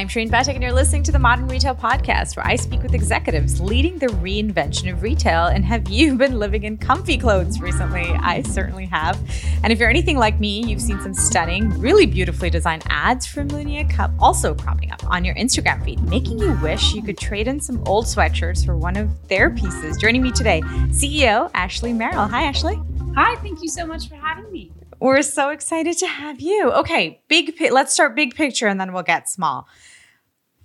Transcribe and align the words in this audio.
I'm 0.00 0.08
Shareen 0.08 0.30
Pathak, 0.30 0.54
and 0.54 0.62
you're 0.62 0.72
listening 0.72 1.02
to 1.02 1.12
the 1.12 1.18
Modern 1.18 1.46
Retail 1.46 1.74
Podcast, 1.74 2.34
where 2.34 2.46
I 2.46 2.56
speak 2.56 2.82
with 2.82 2.94
executives 2.94 3.60
leading 3.60 3.98
the 3.98 4.06
reinvention 4.06 4.90
of 4.90 5.02
retail. 5.02 5.48
And 5.48 5.62
have 5.62 5.90
you 5.90 6.14
been 6.16 6.38
living 6.38 6.62
in 6.64 6.78
comfy 6.78 7.18
clothes 7.18 7.60
recently? 7.60 8.04
I 8.04 8.40
certainly 8.40 8.86
have. 8.86 9.20
And 9.62 9.74
if 9.74 9.78
you're 9.78 9.90
anything 9.90 10.16
like 10.16 10.40
me, 10.40 10.64
you've 10.64 10.80
seen 10.80 10.98
some 11.02 11.12
stunning, 11.12 11.68
really 11.78 12.06
beautifully 12.06 12.48
designed 12.48 12.82
ads 12.88 13.26
from 13.26 13.48
Lunya 13.48 13.90
Cup 13.90 14.10
also 14.18 14.54
cropping 14.54 14.90
up 14.90 15.04
on 15.04 15.22
your 15.22 15.34
Instagram 15.34 15.84
feed, 15.84 16.00
making 16.04 16.38
you 16.38 16.58
wish 16.62 16.94
you 16.94 17.02
could 17.02 17.18
trade 17.18 17.46
in 17.46 17.60
some 17.60 17.86
old 17.86 18.06
sweatshirts 18.06 18.64
for 18.64 18.78
one 18.78 18.96
of 18.96 19.28
their 19.28 19.50
pieces. 19.50 19.98
Joining 19.98 20.22
me 20.22 20.32
today, 20.32 20.62
CEO 20.92 21.50
Ashley 21.52 21.92
Merrill. 21.92 22.26
Hi, 22.26 22.44
Ashley. 22.44 22.80
Hi, 23.16 23.36
thank 23.42 23.60
you 23.60 23.68
so 23.68 23.84
much 23.84 24.08
for 24.08 24.14
having 24.14 24.50
me. 24.50 24.72
We're 24.98 25.20
so 25.22 25.50
excited 25.50 25.98
to 25.98 26.06
have 26.06 26.40
you. 26.40 26.72
Okay, 26.72 27.20
big. 27.28 27.58
Let's 27.70 27.92
start 27.92 28.14
big 28.14 28.34
picture, 28.34 28.66
and 28.66 28.80
then 28.80 28.94
we'll 28.94 29.02
get 29.02 29.28
small. 29.28 29.66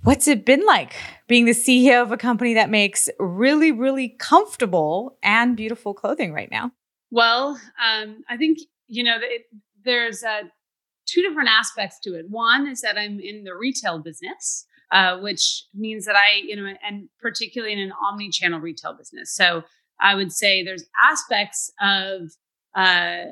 What's 0.05 0.27
it 0.27 0.45
been 0.45 0.63
like 0.67 0.93
being 1.27 1.45
the 1.45 1.51
CEO 1.51 1.99
of 1.99 2.11
a 2.11 2.17
company 2.17 2.53
that 2.53 2.69
makes 2.69 3.09
really, 3.17 3.71
really 3.71 4.09
comfortable 4.09 5.17
and 5.23 5.57
beautiful 5.57 5.95
clothing 5.95 6.31
right 6.31 6.49
now? 6.51 6.71
Well, 7.09 7.59
um, 7.83 8.23
I 8.29 8.37
think 8.37 8.59
you 8.87 9.03
know 9.03 9.17
it, 9.19 9.47
there's 9.83 10.23
uh, 10.23 10.43
two 11.07 11.23
different 11.23 11.49
aspects 11.49 11.97
to 12.03 12.13
it. 12.13 12.27
One 12.29 12.67
is 12.67 12.81
that 12.81 12.99
I'm 12.99 13.19
in 13.19 13.45
the 13.45 13.55
retail 13.55 13.97
business, 13.97 14.67
uh, 14.91 15.17
which 15.21 15.63
means 15.73 16.05
that 16.05 16.15
I, 16.15 16.39
you 16.45 16.55
know, 16.55 16.71
and 16.87 17.09
particularly 17.19 17.73
in 17.73 17.79
an 17.79 17.91
omni-channel 18.07 18.59
retail 18.59 18.93
business. 18.95 19.33
So 19.33 19.63
I 19.99 20.13
would 20.13 20.31
say 20.31 20.63
there's 20.63 20.85
aspects 21.03 21.71
of 21.81 22.29
uh, 22.75 23.31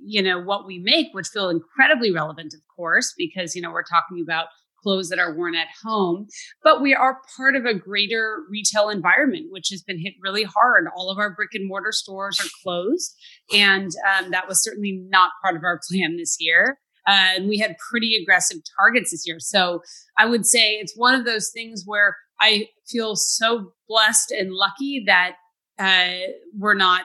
you 0.00 0.22
know 0.22 0.40
what 0.40 0.66
we 0.66 0.78
make 0.78 1.08
which 1.14 1.26
feel 1.26 1.48
incredibly 1.48 2.12
relevant 2.12 2.54
of 2.54 2.60
course 2.74 3.12
because 3.18 3.56
you 3.56 3.60
know 3.60 3.72
we're 3.72 3.82
talking 3.82 4.20
about 4.22 4.46
clothes 4.86 5.08
that 5.08 5.18
are 5.18 5.34
worn 5.34 5.56
at 5.56 5.68
home 5.84 6.28
but 6.62 6.80
we 6.80 6.94
are 6.94 7.20
part 7.36 7.56
of 7.56 7.64
a 7.64 7.74
greater 7.74 8.44
retail 8.48 8.88
environment 8.88 9.46
which 9.50 9.68
has 9.70 9.82
been 9.82 9.98
hit 9.98 10.14
really 10.22 10.44
hard. 10.44 10.86
All 10.96 11.10
of 11.10 11.18
our 11.18 11.34
brick 11.34 11.50
and 11.54 11.66
mortar 11.66 11.92
stores 11.92 12.38
are 12.40 12.48
closed 12.62 13.14
and 13.52 13.90
um, 14.16 14.30
that 14.30 14.48
was 14.48 14.62
certainly 14.62 15.00
not 15.08 15.32
part 15.42 15.56
of 15.56 15.64
our 15.64 15.80
plan 15.90 16.16
this 16.16 16.36
year. 16.38 16.78
Uh, 17.06 17.36
and 17.36 17.48
we 17.48 17.58
had 17.58 17.76
pretty 17.90 18.16
aggressive 18.20 18.58
targets 18.78 19.10
this 19.10 19.26
year. 19.26 19.38
So 19.40 19.82
i 20.18 20.26
would 20.26 20.46
say 20.46 20.74
it's 20.74 20.96
one 20.96 21.14
of 21.14 21.24
those 21.24 21.50
things 21.52 21.82
where 21.86 22.16
i 22.40 22.68
feel 22.88 23.16
so 23.16 23.72
blessed 23.88 24.30
and 24.30 24.52
lucky 24.52 25.04
that 25.06 25.36
uh, 25.78 26.32
we're 26.58 26.74
not 26.74 27.04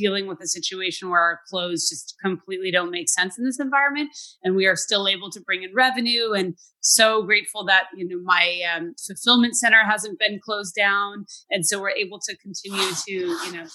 dealing 0.00 0.26
with 0.26 0.40
a 0.42 0.46
situation 0.46 1.10
where 1.10 1.20
our 1.20 1.40
clothes 1.48 1.88
just 1.88 2.16
completely 2.24 2.70
don't 2.70 2.90
make 2.90 3.08
sense 3.08 3.38
in 3.38 3.44
this 3.44 3.60
environment 3.60 4.08
and 4.42 4.56
we 4.56 4.66
are 4.66 4.76
still 4.76 5.06
able 5.06 5.30
to 5.30 5.40
bring 5.40 5.62
in 5.62 5.70
revenue 5.74 6.32
and 6.32 6.56
so 6.80 7.22
grateful 7.22 7.64
that 7.64 7.84
you 7.94 8.08
know 8.08 8.20
my 8.24 8.60
um, 8.74 8.94
fulfillment 9.06 9.54
center 9.54 9.84
hasn't 9.84 10.18
been 10.18 10.40
closed 10.42 10.74
down 10.74 11.24
and 11.50 11.66
so 11.66 11.80
we're 11.80 11.90
able 11.90 12.18
to 12.18 12.36
continue 12.38 12.92
to 13.06 13.12
you 13.12 13.52
know 13.52 13.66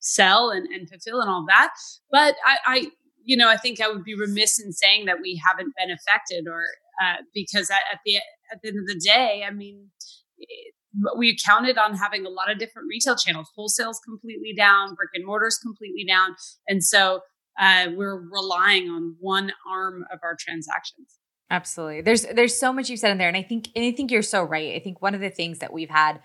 sell 0.00 0.50
and, 0.50 0.66
and 0.68 0.88
fulfill 0.88 1.20
and 1.20 1.30
all 1.30 1.44
that. 1.46 1.70
But 2.10 2.34
I, 2.46 2.56
I 2.66 2.86
you 3.24 3.36
know 3.36 3.48
i 3.48 3.56
think 3.56 3.80
i 3.80 3.88
would 3.88 4.04
be 4.04 4.14
remiss 4.14 4.58
in 4.58 4.72
saying 4.72 5.04
that 5.06 5.18
we 5.22 5.40
haven't 5.46 5.74
been 5.76 5.90
affected 5.90 6.46
or 6.48 6.64
uh, 7.02 7.22
because 7.34 7.70
at, 7.70 7.82
at 7.92 8.00
the 8.04 8.16
at 8.16 8.60
the 8.62 8.68
end 8.68 8.78
of 8.78 8.86
the 8.86 8.98
day 8.98 9.44
i 9.46 9.50
mean 9.50 9.88
we 11.16 11.36
counted 11.44 11.78
on 11.78 11.96
having 11.96 12.26
a 12.26 12.28
lot 12.28 12.50
of 12.50 12.58
different 12.58 12.88
retail 12.88 13.16
channels. 13.16 13.50
Wholesale's 13.54 14.00
completely 14.00 14.52
down, 14.56 14.94
brick 14.94 15.10
and 15.14 15.24
mortar's 15.24 15.58
completely 15.58 16.04
down, 16.04 16.34
and 16.68 16.82
so 16.82 17.20
uh, 17.58 17.88
we're 17.94 18.20
relying 18.30 18.88
on 18.88 19.16
one 19.20 19.52
arm 19.68 20.04
of 20.12 20.20
our 20.22 20.36
transactions. 20.38 21.18
Absolutely. 21.50 22.00
There's 22.00 22.26
there's 22.26 22.58
so 22.58 22.72
much 22.72 22.88
you've 22.88 23.00
said 23.00 23.10
in 23.10 23.18
there, 23.18 23.28
and 23.28 23.36
I 23.36 23.42
think 23.42 23.68
and 23.74 23.84
I 23.84 23.92
think 23.92 24.10
you're 24.10 24.22
so 24.22 24.42
right. 24.42 24.74
I 24.74 24.78
think 24.78 25.02
one 25.02 25.14
of 25.14 25.20
the 25.20 25.30
things 25.30 25.58
that 25.58 25.72
we've 25.72 25.90
had 25.90 26.20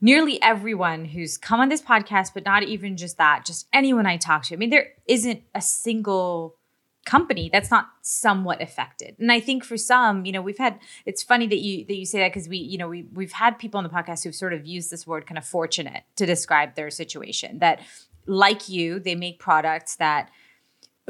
nearly 0.00 0.40
everyone 0.42 1.06
who's 1.06 1.38
come 1.38 1.60
on 1.60 1.68
this 1.68 1.82
podcast, 1.82 2.32
but 2.34 2.44
not 2.44 2.62
even 2.62 2.96
just 2.96 3.18
that, 3.18 3.44
just 3.46 3.66
anyone 3.72 4.06
I 4.06 4.16
talk 4.16 4.44
to. 4.44 4.54
I 4.54 4.58
mean, 4.58 4.70
there 4.70 4.88
isn't 5.06 5.42
a 5.54 5.60
single 5.60 6.56
company 7.06 7.48
that's 7.50 7.70
not 7.70 7.88
somewhat 8.02 8.60
affected. 8.60 9.16
And 9.18 9.32
i 9.32 9.40
think 9.40 9.64
for 9.64 9.78
some 9.78 10.26
you 10.26 10.32
know 10.32 10.42
we've 10.42 10.58
had 10.58 10.78
it's 11.06 11.22
funny 11.22 11.46
that 11.46 11.60
you 11.60 11.84
that 11.86 11.96
you 11.96 12.04
say 12.04 12.18
that 12.18 12.32
because 12.32 12.48
we 12.48 12.58
you 12.58 12.76
know 12.76 12.88
we, 12.88 13.04
we've 13.14 13.32
had 13.32 13.58
people 13.58 13.78
on 13.78 13.84
the 13.84 13.90
podcast 13.90 14.24
who've 14.24 14.34
sort 14.34 14.52
of 14.52 14.66
used 14.66 14.90
this 14.90 15.06
word 15.06 15.26
kind 15.26 15.38
of 15.38 15.46
fortunate 15.46 16.02
to 16.16 16.26
describe 16.26 16.74
their 16.74 16.90
situation 16.90 17.60
that 17.60 17.80
like 18.26 18.68
you 18.68 18.98
they 18.98 19.14
make 19.14 19.38
products 19.38 19.96
that 19.96 20.30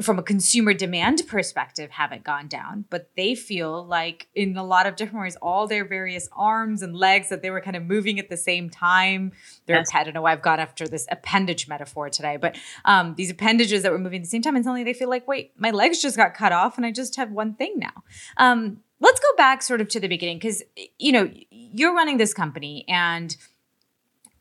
from 0.01 0.19
a 0.19 0.23
consumer 0.23 0.73
demand 0.73 1.23
perspective 1.27 1.91
haven't 1.91 2.23
gone 2.23 2.47
down 2.47 2.85
but 2.89 3.09
they 3.15 3.33
feel 3.33 3.85
like 3.85 4.27
in 4.35 4.55
a 4.55 4.63
lot 4.63 4.85
of 4.85 4.95
different 4.95 5.23
ways 5.23 5.35
all 5.41 5.67
their 5.67 5.85
various 5.85 6.29
arms 6.33 6.81
and 6.81 6.95
legs 6.95 7.29
that 7.29 7.41
they 7.41 7.49
were 7.49 7.61
kind 7.61 7.75
of 7.75 7.83
moving 7.83 8.19
at 8.19 8.29
the 8.29 8.37
same 8.37 8.69
time 8.69 9.31
their 9.65 9.77
yes. 9.77 9.89
i 9.93 10.03
don't 10.03 10.13
know 10.13 10.21
why 10.21 10.31
i've 10.31 10.41
gone 10.41 10.59
after 10.59 10.87
this 10.87 11.07
appendage 11.11 11.67
metaphor 11.67 12.09
today 12.09 12.37
but 12.37 12.55
um, 12.85 13.15
these 13.15 13.31
appendages 13.31 13.83
that 13.83 13.91
were 13.91 13.99
moving 13.99 14.19
at 14.19 14.23
the 14.23 14.29
same 14.29 14.41
time 14.41 14.55
and 14.55 14.63
suddenly 14.63 14.83
they 14.83 14.93
feel 14.93 15.09
like 15.09 15.27
wait 15.27 15.51
my 15.57 15.71
legs 15.71 16.01
just 16.01 16.15
got 16.15 16.33
cut 16.33 16.51
off 16.51 16.77
and 16.77 16.85
i 16.85 16.91
just 16.91 17.15
have 17.15 17.31
one 17.31 17.53
thing 17.53 17.73
now 17.77 18.03
um, 18.37 18.77
let's 18.99 19.19
go 19.19 19.35
back 19.35 19.61
sort 19.61 19.81
of 19.81 19.87
to 19.87 19.99
the 19.99 20.07
beginning 20.07 20.37
because 20.37 20.63
you 20.99 21.11
know 21.11 21.29
you're 21.49 21.93
running 21.93 22.17
this 22.17 22.33
company 22.33 22.85
and 22.87 23.35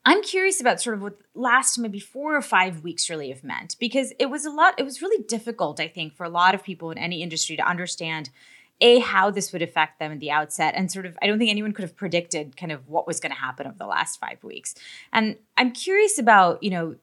I'm 0.08 0.22
curious 0.22 0.60
about 0.60 0.80
sort 0.80 0.94
of 0.94 1.02
what 1.02 1.18
last 1.34 1.78
maybe 1.78 1.98
four 1.98 2.36
or 2.36 2.40
five 2.40 2.84
weeks 2.84 3.10
really 3.10 3.28
have 3.30 3.42
meant 3.42 3.74
because 3.80 4.12
it 4.20 4.26
was 4.26 4.46
a 4.46 4.50
lot, 4.50 4.78
it 4.78 4.84
was 4.84 5.02
really 5.02 5.24
difficult, 5.24 5.80
I 5.80 5.88
think, 5.88 6.14
for 6.14 6.22
a 6.22 6.28
lot 6.28 6.54
of 6.54 6.62
people 6.62 6.92
in 6.92 6.96
any 6.96 7.22
industry 7.22 7.56
to 7.56 7.68
understand 7.68 8.30
a 8.80 9.00
how 9.00 9.32
this 9.32 9.52
would 9.52 9.62
affect 9.62 9.98
them 9.98 10.12
at 10.12 10.20
the 10.20 10.30
outset 10.30 10.74
and 10.76 10.92
sort 10.92 11.06
of 11.06 11.16
i 11.22 11.26
don't 11.26 11.38
think 11.38 11.50
anyone 11.50 11.72
could 11.72 11.82
have 11.82 11.96
predicted 11.96 12.58
kind 12.58 12.70
of 12.70 12.86
what 12.90 13.06
was 13.06 13.20
going 13.20 13.32
to 13.32 13.38
happen 13.38 13.66
over 13.66 13.78
the 13.78 13.86
last 13.86 14.20
five 14.20 14.42
weeks. 14.44 14.74
And 15.14 15.36
i'm 15.56 15.72
curious 15.72 16.18
about 16.18 16.62
you 16.62 16.70
know 16.70 16.96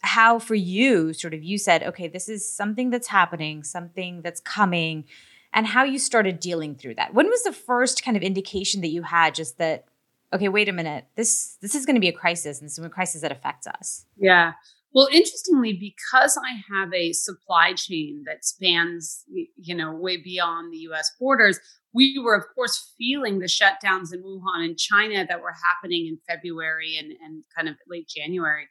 how 0.00 0.38
for 0.38 0.54
you 0.54 1.12
sort 1.12 1.34
of 1.34 1.42
you 1.42 1.58
said 1.58 1.82
okay 1.82 2.08
this 2.08 2.30
is 2.30 2.50
something 2.50 2.88
that's 2.88 3.08
happening 3.08 3.62
something 3.62 4.22
that's 4.22 4.40
coming 4.40 5.04
and 5.52 5.66
how 5.66 5.84
you 5.84 5.98
started 5.98 6.40
dealing 6.40 6.74
through 6.74 6.94
that. 6.94 7.14
When 7.14 7.26
was 7.26 7.42
the 7.42 7.52
first 7.52 8.04
kind 8.04 8.16
of 8.16 8.22
indication 8.22 8.80
that 8.82 8.88
you 8.88 9.02
had 9.02 9.34
just 9.34 9.58
that 9.58 9.86
okay, 10.32 10.48
wait 10.48 10.68
a 10.68 10.72
minute, 10.72 11.06
this 11.16 11.56
this 11.60 11.74
is 11.74 11.86
going 11.86 11.96
to 11.96 12.00
be 12.00 12.08
a 12.08 12.12
crisis, 12.12 12.60
and 12.60 12.66
this 12.66 12.78
is 12.78 12.84
a 12.84 12.88
crisis 12.88 13.22
that 13.22 13.32
affects 13.32 13.66
us. 13.66 14.04
Yeah. 14.16 14.52
Well, 14.94 15.08
interestingly, 15.12 15.74
because 15.74 16.38
I 16.38 16.62
have 16.74 16.92
a 16.94 17.12
supply 17.12 17.74
chain 17.74 18.24
that 18.26 18.44
spans, 18.44 19.22
you 19.56 19.74
know, 19.74 19.92
way 19.92 20.16
beyond 20.16 20.72
the 20.72 20.78
U.S. 20.78 21.12
borders, 21.20 21.60
we 21.92 22.18
were, 22.18 22.34
of 22.34 22.44
course, 22.54 22.94
feeling 22.96 23.38
the 23.38 23.46
shutdowns 23.46 24.14
in 24.14 24.22
Wuhan 24.22 24.64
and 24.64 24.78
China 24.78 25.26
that 25.28 25.42
were 25.42 25.54
happening 25.64 26.06
in 26.06 26.18
February 26.26 26.96
and, 26.98 27.12
and 27.22 27.44
kind 27.54 27.68
of 27.68 27.76
late 27.86 28.08
January, 28.08 28.66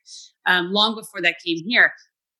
um, 0.45 0.71
long 0.71 0.95
before 0.95 1.21
that 1.21 1.35
came 1.45 1.63
here. 1.67 1.93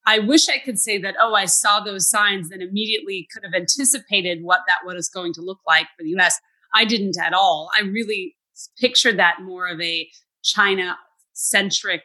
I 0.07 0.19
wish 0.19 0.47
I 0.47 0.59
could 0.59 0.79
say 0.79 0.97
that, 0.99 1.15
oh, 1.19 1.35
I 1.35 1.45
saw 1.45 1.81
those 1.81 2.09
signs 2.09 2.49
and 2.49 2.61
immediately 2.61 3.27
could 3.31 3.43
have 3.43 3.53
anticipated 3.53 4.39
what 4.41 4.61
that 4.67 4.85
was 4.85 5.09
going 5.09 5.33
to 5.33 5.41
look 5.41 5.59
like 5.67 5.87
for 5.97 6.03
the 6.03 6.15
US. 6.17 6.39
I 6.73 6.85
didn't 6.85 7.17
at 7.21 7.33
all. 7.33 7.69
I 7.77 7.81
really 7.81 8.36
picture 8.79 9.13
that 9.13 9.41
more 9.41 9.67
of 9.67 9.79
a 9.81 10.09
China 10.43 10.97
centric 11.33 12.01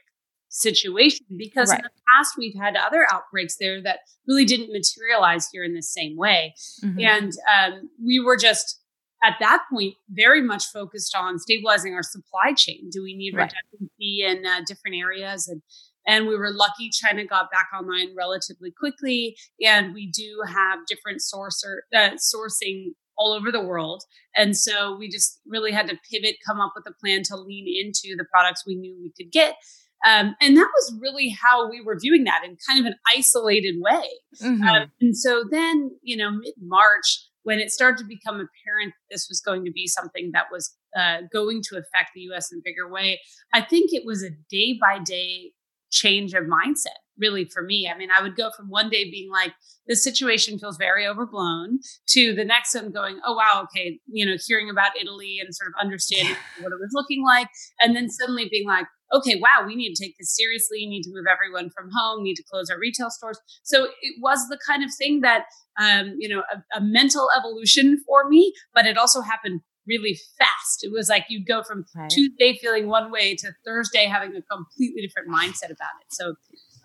situation 0.49 1.25
because 1.39 1.71
right. 1.71 1.79
in 1.79 1.85
the 1.85 2.03
past 2.15 2.35
we've 2.37 2.55
had 2.55 2.77
other 2.77 3.07
outbreaks 3.11 3.57
there 3.59 3.83
that 3.83 4.01
really 4.29 4.45
didn't 4.45 4.71
materialize 4.71 5.49
here 5.51 5.65
in 5.65 5.75
the 5.75 5.83
same 5.83 6.17
way. 6.17 6.55
Mm-hmm. 6.85 7.01
And 7.01 7.33
um, 7.53 7.91
we 8.05 8.21
were 8.21 8.37
just 8.37 8.81
at 9.25 9.37
that 9.41 9.65
point 9.73 9.95
very 10.11 10.43
much 10.43 10.65
focused 10.67 11.17
on 11.17 11.39
stabilizing 11.39 11.95
our 11.95 12.03
supply 12.03 12.53
chain. 12.55 12.91
Do 12.91 13.03
we 13.03 13.15
need 13.15 13.35
right. 13.35 13.51
redundancy 13.73 14.23
in 14.25 14.45
uh, 14.45 14.61
different 14.67 14.97
areas? 14.97 15.49
And 15.49 15.63
and 16.07 16.27
we 16.27 16.37
were 16.37 16.51
lucky 16.53 16.91
China 16.91 17.25
got 17.25 17.51
back 17.51 17.69
online 17.77 18.15
relatively 18.17 18.73
quickly. 18.73 19.37
And 19.65 19.95
we 19.95 20.11
do 20.11 20.43
have 20.47 20.81
different 20.89 21.21
sourcer, 21.21 21.79
uh, 21.95 22.17
sourcing 22.17 22.95
all 23.17 23.33
over 23.33 23.53
the 23.53 23.63
world. 23.63 24.03
And 24.37 24.57
so 24.57 24.97
we 24.97 25.09
just 25.09 25.41
really 25.47 25.73
had 25.73 25.89
to 25.89 25.99
pivot, 26.11 26.37
come 26.47 26.61
up 26.61 26.73
with 26.75 26.87
a 26.87 26.95
plan 27.01 27.23
to 27.25 27.37
lean 27.37 27.67
into 27.67 28.17
the 28.17 28.25
products 28.25 28.65
we 28.67 28.75
knew 28.75 28.97
we 29.01 29.13
could 29.17 29.33
get. 29.33 29.57
Um, 30.05 30.35
and 30.41 30.57
that 30.57 30.69
was 30.75 30.99
really 31.01 31.29
how 31.29 31.71
we 31.71 31.81
were 31.81 31.99
viewing 31.99 32.25
that 32.25 32.43
in 32.45 32.57
kind 32.69 32.81
of 32.81 32.87
an 32.87 32.97
isolated 33.09 33.77
way. 33.79 34.05
Mm-hmm. 34.43 34.63
Um, 34.63 34.91
and 35.01 35.17
so 35.17 35.45
then, 35.49 35.93
you 36.03 36.17
know, 36.17 36.31
mid 36.33 36.55
March, 36.61 37.29
when 37.45 37.59
it 37.59 37.71
started 37.71 37.99
to 37.99 38.05
become 38.05 38.37
apparent 38.37 38.95
this 39.11 39.27
was 39.29 39.41
going 39.41 39.65
to 39.65 39.73
be 39.73 39.87
something 39.87 40.31
that 40.33 40.47
was 40.51 40.77
uh, 40.97 41.19
going 41.33 41.61
to 41.69 41.77
affect 41.77 42.11
the 42.15 42.23
US 42.33 42.53
in 42.53 42.59
a 42.59 42.63
bigger 42.65 42.91
way, 42.91 43.21
I 43.53 43.61
think 43.61 43.93
it 43.93 44.05
was 44.05 44.23
a 44.25 44.31
day 44.51 44.79
by 44.81 44.99
day 44.99 45.53
change 45.93 46.33
of 46.35 46.45
mindset 46.45 46.99
really 47.19 47.45
for 47.45 47.63
me. 47.63 47.89
I 47.93 47.97
mean, 47.97 48.09
I 48.17 48.23
would 48.23 48.37
go 48.37 48.51
from 48.57 48.69
one 48.69 48.89
day 48.89 49.11
being 49.11 49.31
like, 49.31 49.53
this 49.87 50.03
situation 50.03 50.59
feels 50.59 50.77
very 50.77 51.07
overblown 51.07 51.79
to 52.09 52.35
the 52.35 52.45
next 52.45 52.75
one 52.75 52.91
going, 52.91 53.21
oh, 53.25 53.35
wow, 53.35 53.65
okay, 53.65 54.01
you 54.07 54.25
know, 54.25 54.37
hearing 54.47 54.71
about 54.71 54.93
Italy 55.01 55.39
and 55.41 55.55
sort 55.55 55.69
of 55.69 55.75
understanding 55.81 56.35
what 56.61 56.73
it 56.73 56.81
was 56.81 56.91
looking 56.93 57.23
like. 57.25 57.49
And 57.81 57.95
then 57.95 58.09
suddenly 58.09 58.49
being 58.51 58.67
like, 58.67 58.87
okay, 59.13 59.37
wow, 59.37 59.67
we 59.67 59.77
need 59.77 59.95
to 59.95 60.03
take 60.03 60.17
this 60.19 60.35
seriously. 60.35 60.87
Need 60.87 61.03
to 61.03 61.11
move 61.13 61.27
everyone 61.31 61.71
from 61.71 61.91
home, 61.95 62.23
need 62.23 62.37
to 62.37 62.45
close 62.51 62.71
our 62.71 62.79
retail 62.79 63.11
stores. 63.11 63.39
So 63.63 63.85
it 64.01 64.15
was 64.21 64.49
the 64.49 64.59
kind 64.67 64.83
of 64.83 64.91
thing 64.95 65.21
that, 65.21 65.45
um, 65.79 66.15
you 66.19 66.29
know, 66.29 66.43
a, 66.53 66.79
a 66.79 66.81
mental 66.81 67.29
evolution 67.37 68.03
for 68.07 68.29
me, 68.29 68.53
but 68.73 68.87
it 68.87 68.97
also 68.97 69.21
happened 69.21 69.61
really 69.87 70.19
fast. 70.39 70.85
It 70.85 70.93
was 70.93 71.09
like 71.09 71.27
you'd 71.29 71.47
go 71.47 71.63
from 71.63 71.85
Right. 71.95 72.11
Tuesday 72.11 72.59
feeling 72.61 72.89
one 72.89 73.11
way 73.11 73.35
to 73.37 73.53
Thursday 73.65 74.05
having 74.07 74.35
a 74.37 74.43
completely 74.43 75.03
different 75.03 75.29
mindset 75.29 75.71
about 75.71 75.91
it. 76.01 76.13
So, 76.13 76.35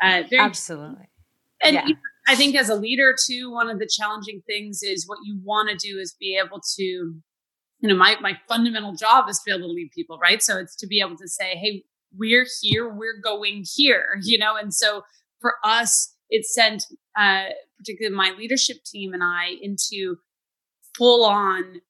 uh, 0.01 0.23
very 0.29 0.41
Absolutely. 0.43 1.07
and 1.63 1.75
Yeah. 1.75 1.87
I 2.27 2.35
think 2.35 2.55
as 2.55 2.69
a 2.69 2.75
leader 2.75 3.15
too, 3.27 3.51
one 3.51 3.69
of 3.69 3.79
the 3.79 3.87
challenging 3.87 4.41
things 4.47 4.83
is 4.83 5.07
what 5.07 5.19
you 5.23 5.39
want 5.43 5.69
to 5.69 5.75
do 5.75 5.97
is 5.99 6.13
be 6.19 6.37
able 6.43 6.59
to, 6.75 6.83
you 6.83 7.21
know, 7.81 7.95
my 7.95 8.17
my 8.19 8.37
fundamental 8.47 8.93
job 8.95 9.29
is 9.29 9.37
to 9.39 9.43
be 9.45 9.51
able 9.51 9.67
to 9.69 9.73
lead 9.73 9.91
people, 9.91 10.17
right? 10.19 10.41
So 10.41 10.57
it's 10.57 10.75
to 10.77 10.87
be 10.87 10.99
able 10.99 11.15
to 11.17 11.27
say, 11.27 11.55
hey, 11.55 11.83
we're 12.17 12.45
here, 12.61 12.89
we're 12.89 13.19
going 13.21 13.63
here, 13.75 14.19
you 14.23 14.37
know, 14.37 14.55
and 14.55 14.73
so 14.73 15.03
for 15.39 15.53
us, 15.63 16.13
it 16.29 16.45
sent 16.45 16.83
uh, 17.17 17.45
particularly 17.77 18.15
my 18.15 18.31
leadership 18.37 18.77
team 18.83 19.13
and 19.13 19.23
I 19.23 19.55
into 19.61 20.17
full 20.97 21.23
on 21.23 21.81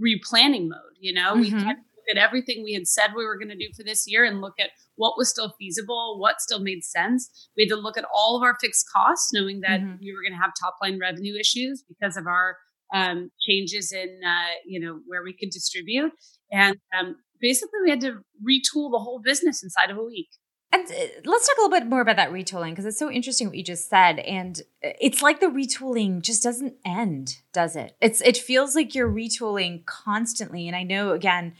replanning 0.00 0.68
mode. 0.68 0.96
You 0.98 1.12
know, 1.14 1.34
we 1.34 1.50
Mhm. 1.50 1.62
had 1.62 1.74
to 1.76 1.82
look 1.96 2.08
at 2.10 2.18
everything 2.18 2.62
we 2.62 2.72
had 2.72 2.86
said 2.86 3.10
we 3.14 3.24
were 3.24 3.38
going 3.38 3.48
to 3.50 3.56
do 3.56 3.70
for 3.76 3.82
this 3.82 4.04
year 4.06 4.24
and 4.24 4.40
look 4.40 4.54
at 4.58 4.70
what 4.96 5.16
was 5.16 5.30
still 5.30 5.54
feasible, 5.58 6.18
what 6.18 6.40
still 6.40 6.60
made 6.60 6.84
sense. 6.84 7.48
We 7.56 7.64
had 7.64 7.70
to 7.70 7.76
look 7.76 7.96
at 7.98 8.04
all 8.14 8.36
of 8.36 8.42
our 8.42 8.56
fixed 8.60 8.86
costs, 8.94 9.32
knowing 9.32 9.60
that 9.60 9.80
Mhm. 9.80 9.98
we 10.00 10.12
were 10.14 10.22
going 10.22 10.32
to 10.32 10.42
have 10.42 10.52
top 10.60 10.76
line 10.82 10.98
revenue 10.98 11.36
issues 11.38 11.82
because 11.88 12.16
of 12.16 12.26
our 12.26 12.56
um, 12.92 13.30
changes 13.46 13.92
in 13.92 14.20
uh, 14.26 14.48
you 14.66 14.80
know 14.80 15.00
where 15.06 15.22
we 15.22 15.32
could 15.32 15.50
distribute, 15.50 16.12
and 16.50 16.76
um, 16.98 17.22
basically 17.40 17.78
we 17.84 17.90
had 17.90 18.00
to 18.00 18.24
retool 18.44 18.90
the 18.90 18.98
whole 18.98 19.20
business 19.20 19.62
inside 19.62 19.90
of 19.90 19.96
a 19.96 20.02
week. 20.02 20.28
And 20.72 20.88
uh, 20.88 20.94
let's 21.24 21.48
talk 21.48 21.56
a 21.58 21.62
little 21.62 21.78
bit 21.78 21.88
more 21.88 22.00
about 22.00 22.16
that 22.16 22.30
retooling 22.30 22.70
because 22.70 22.86
it's 22.86 22.98
so 22.98 23.10
interesting 23.10 23.48
what 23.48 23.56
you 23.56 23.64
just 23.64 23.88
said. 23.88 24.20
And 24.20 24.60
uh, 24.84 24.90
it's 25.00 25.20
like 25.20 25.40
the 25.40 25.46
retooling 25.46 26.22
just 26.22 26.42
doesn't 26.42 26.74
end, 26.84 27.38
does 27.52 27.74
it? 27.76 27.96
It's 28.00 28.20
it 28.20 28.36
feels 28.36 28.76
like 28.76 28.94
you're 28.94 29.10
retooling 29.10 29.84
constantly. 29.86 30.68
And 30.68 30.76
I 30.76 30.84
know 30.84 31.10
again, 31.10 31.54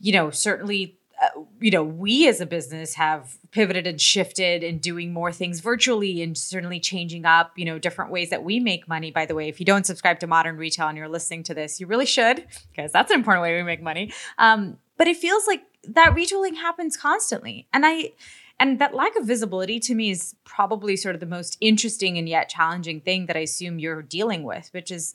you 0.00 0.12
know, 0.12 0.30
certainly, 0.30 0.98
uh, 1.22 1.42
you 1.60 1.70
know, 1.70 1.84
we 1.84 2.26
as 2.26 2.40
a 2.40 2.46
business 2.46 2.94
have 2.94 3.38
pivoted 3.52 3.86
and 3.86 4.00
shifted 4.00 4.64
and 4.64 4.80
doing 4.80 5.12
more 5.12 5.30
things 5.30 5.60
virtually 5.60 6.20
and 6.20 6.36
certainly 6.36 6.80
changing 6.80 7.24
up, 7.24 7.52
you 7.56 7.64
know, 7.64 7.78
different 7.78 8.10
ways 8.10 8.30
that 8.30 8.42
we 8.42 8.58
make 8.58 8.88
money. 8.88 9.12
By 9.12 9.26
the 9.26 9.34
way, 9.36 9.48
if 9.48 9.60
you 9.60 9.66
don't 9.66 9.86
subscribe 9.86 10.18
to 10.20 10.26
Modern 10.26 10.56
Retail 10.56 10.88
and 10.88 10.98
you're 10.98 11.08
listening 11.08 11.44
to 11.44 11.54
this, 11.54 11.78
you 11.78 11.86
really 11.86 12.06
should 12.06 12.46
because 12.74 12.90
that's 12.90 13.12
an 13.12 13.16
important 13.16 13.42
way 13.42 13.56
we 13.56 13.62
make 13.62 13.82
money. 13.82 14.12
Um, 14.38 14.78
but 14.96 15.06
it 15.06 15.16
feels 15.16 15.46
like 15.46 15.62
that 15.84 16.14
retooling 16.14 16.56
happens 16.56 16.96
constantly, 16.96 17.66
and 17.72 17.86
I 17.86 18.12
and 18.60 18.78
that 18.78 18.94
lack 18.94 19.16
of 19.16 19.26
visibility 19.26 19.80
to 19.80 19.94
me 19.94 20.10
is 20.10 20.36
probably 20.44 20.94
sort 20.96 21.14
of 21.16 21.20
the 21.20 21.26
most 21.26 21.56
interesting 21.60 22.18
and 22.18 22.28
yet 22.28 22.48
challenging 22.48 23.00
thing 23.00 23.26
that 23.26 23.36
I 23.36 23.40
assume 23.40 23.80
you're 23.80 24.02
dealing 24.02 24.44
with, 24.44 24.68
which 24.72 24.90
is 24.92 25.14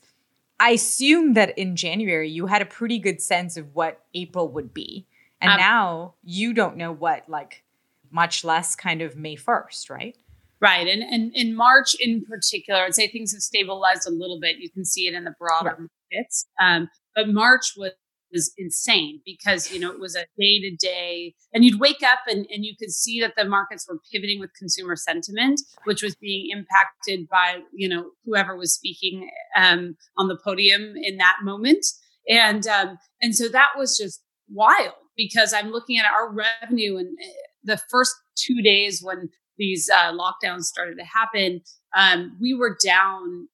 I 0.60 0.70
assume 0.70 1.34
that 1.34 1.56
in 1.58 1.76
January 1.76 2.28
you 2.28 2.46
had 2.46 2.60
a 2.62 2.66
pretty 2.66 2.98
good 2.98 3.22
sense 3.22 3.56
of 3.56 3.74
what 3.74 4.02
April 4.14 4.48
would 4.48 4.74
be. 4.74 5.06
And 5.40 5.52
Um, 5.52 5.58
now 5.58 6.14
you 6.24 6.52
don't 6.54 6.76
know 6.76 6.92
what, 6.92 7.28
like, 7.28 7.62
much 8.10 8.44
less 8.44 8.74
kind 8.76 9.02
of 9.02 9.16
May 9.16 9.36
1st, 9.36 9.90
right? 9.90 10.16
Right. 10.60 10.86
And, 10.88 11.02
and 11.02 11.30
in 11.34 11.54
March 11.54 11.94
in 12.00 12.24
particular, 12.24 12.80
I'd 12.80 12.94
say 12.94 13.08
things 13.08 13.32
have 13.32 13.42
stabilized 13.42 14.08
a 14.08 14.10
little 14.10 14.40
bit. 14.40 14.56
You 14.58 14.70
can 14.70 14.84
see 14.86 15.06
it 15.06 15.14
in 15.14 15.24
the 15.24 15.34
broader 15.38 15.76
Right. 15.78 15.88
markets. 16.12 16.46
Um, 16.60 16.88
but 17.14 17.28
March 17.28 17.74
was, 17.76 17.92
was 18.32 18.52
insane 18.58 19.20
because, 19.24 19.70
you 19.72 19.78
know, 19.78 19.90
it 19.90 20.00
was 20.00 20.16
a 20.16 20.26
day 20.38 20.60
to 20.60 20.74
day 20.76 21.34
and 21.52 21.64
you'd 21.64 21.80
wake 21.80 22.02
up 22.02 22.20
and, 22.26 22.46
and 22.52 22.64
you 22.64 22.74
could 22.78 22.90
see 22.90 23.20
that 23.20 23.34
the 23.36 23.44
markets 23.44 23.86
were 23.88 23.98
pivoting 24.12 24.40
with 24.40 24.50
consumer 24.54 24.96
sentiment, 24.96 25.60
which 25.84 26.02
was 26.02 26.14
being 26.16 26.48
impacted 26.50 27.28
by, 27.28 27.60
you 27.72 27.88
know, 27.88 28.10
whoever 28.24 28.56
was 28.56 28.74
speaking 28.74 29.30
um, 29.56 29.96
on 30.16 30.28
the 30.28 30.38
podium 30.42 30.94
in 31.02 31.16
that 31.18 31.36
moment. 31.42 31.84
And, 32.28 32.66
um, 32.66 32.98
and 33.22 33.34
so 33.34 33.48
that 33.48 33.68
was 33.76 33.96
just 33.96 34.22
wild 34.48 34.94
because 35.16 35.52
I'm 35.52 35.70
looking 35.70 35.98
at 35.98 36.06
our 36.06 36.32
revenue 36.32 36.96
and 36.96 37.16
uh, 37.22 37.28
the 37.64 37.80
first 37.90 38.14
two 38.36 38.62
days 38.62 39.00
when 39.02 39.30
these 39.58 39.88
uh, 39.90 40.12
lockdowns 40.12 40.62
started 40.62 40.98
to 40.98 41.04
happen, 41.04 41.62
um, 41.96 42.36
we 42.40 42.54
were 42.54 42.76
down 42.84 43.48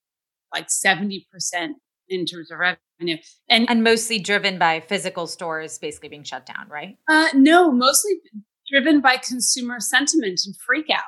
like 0.53 0.69
70% 0.69 1.25
in 2.09 2.27
terms 2.27 2.51
of 2.51 2.59
revenue. 2.59 2.79
And, 3.49 3.69
And 3.71 3.83
mostly 3.83 4.19
driven 4.19 4.59
by 4.59 4.81
physical 4.81 5.27
stores 5.27 5.79
basically 5.79 6.09
being 6.09 6.25
shut 6.25 6.47
down, 6.47 6.69
right? 6.69 6.97
uh, 7.09 7.29
no, 7.35 7.71
mostly 7.73 8.13
driven 8.71 9.01
by 9.01 9.17
consumer 9.17 9.81
sentiment 9.81 10.41
and 10.47 10.55
freak 10.67 10.89
out. 10.91 11.03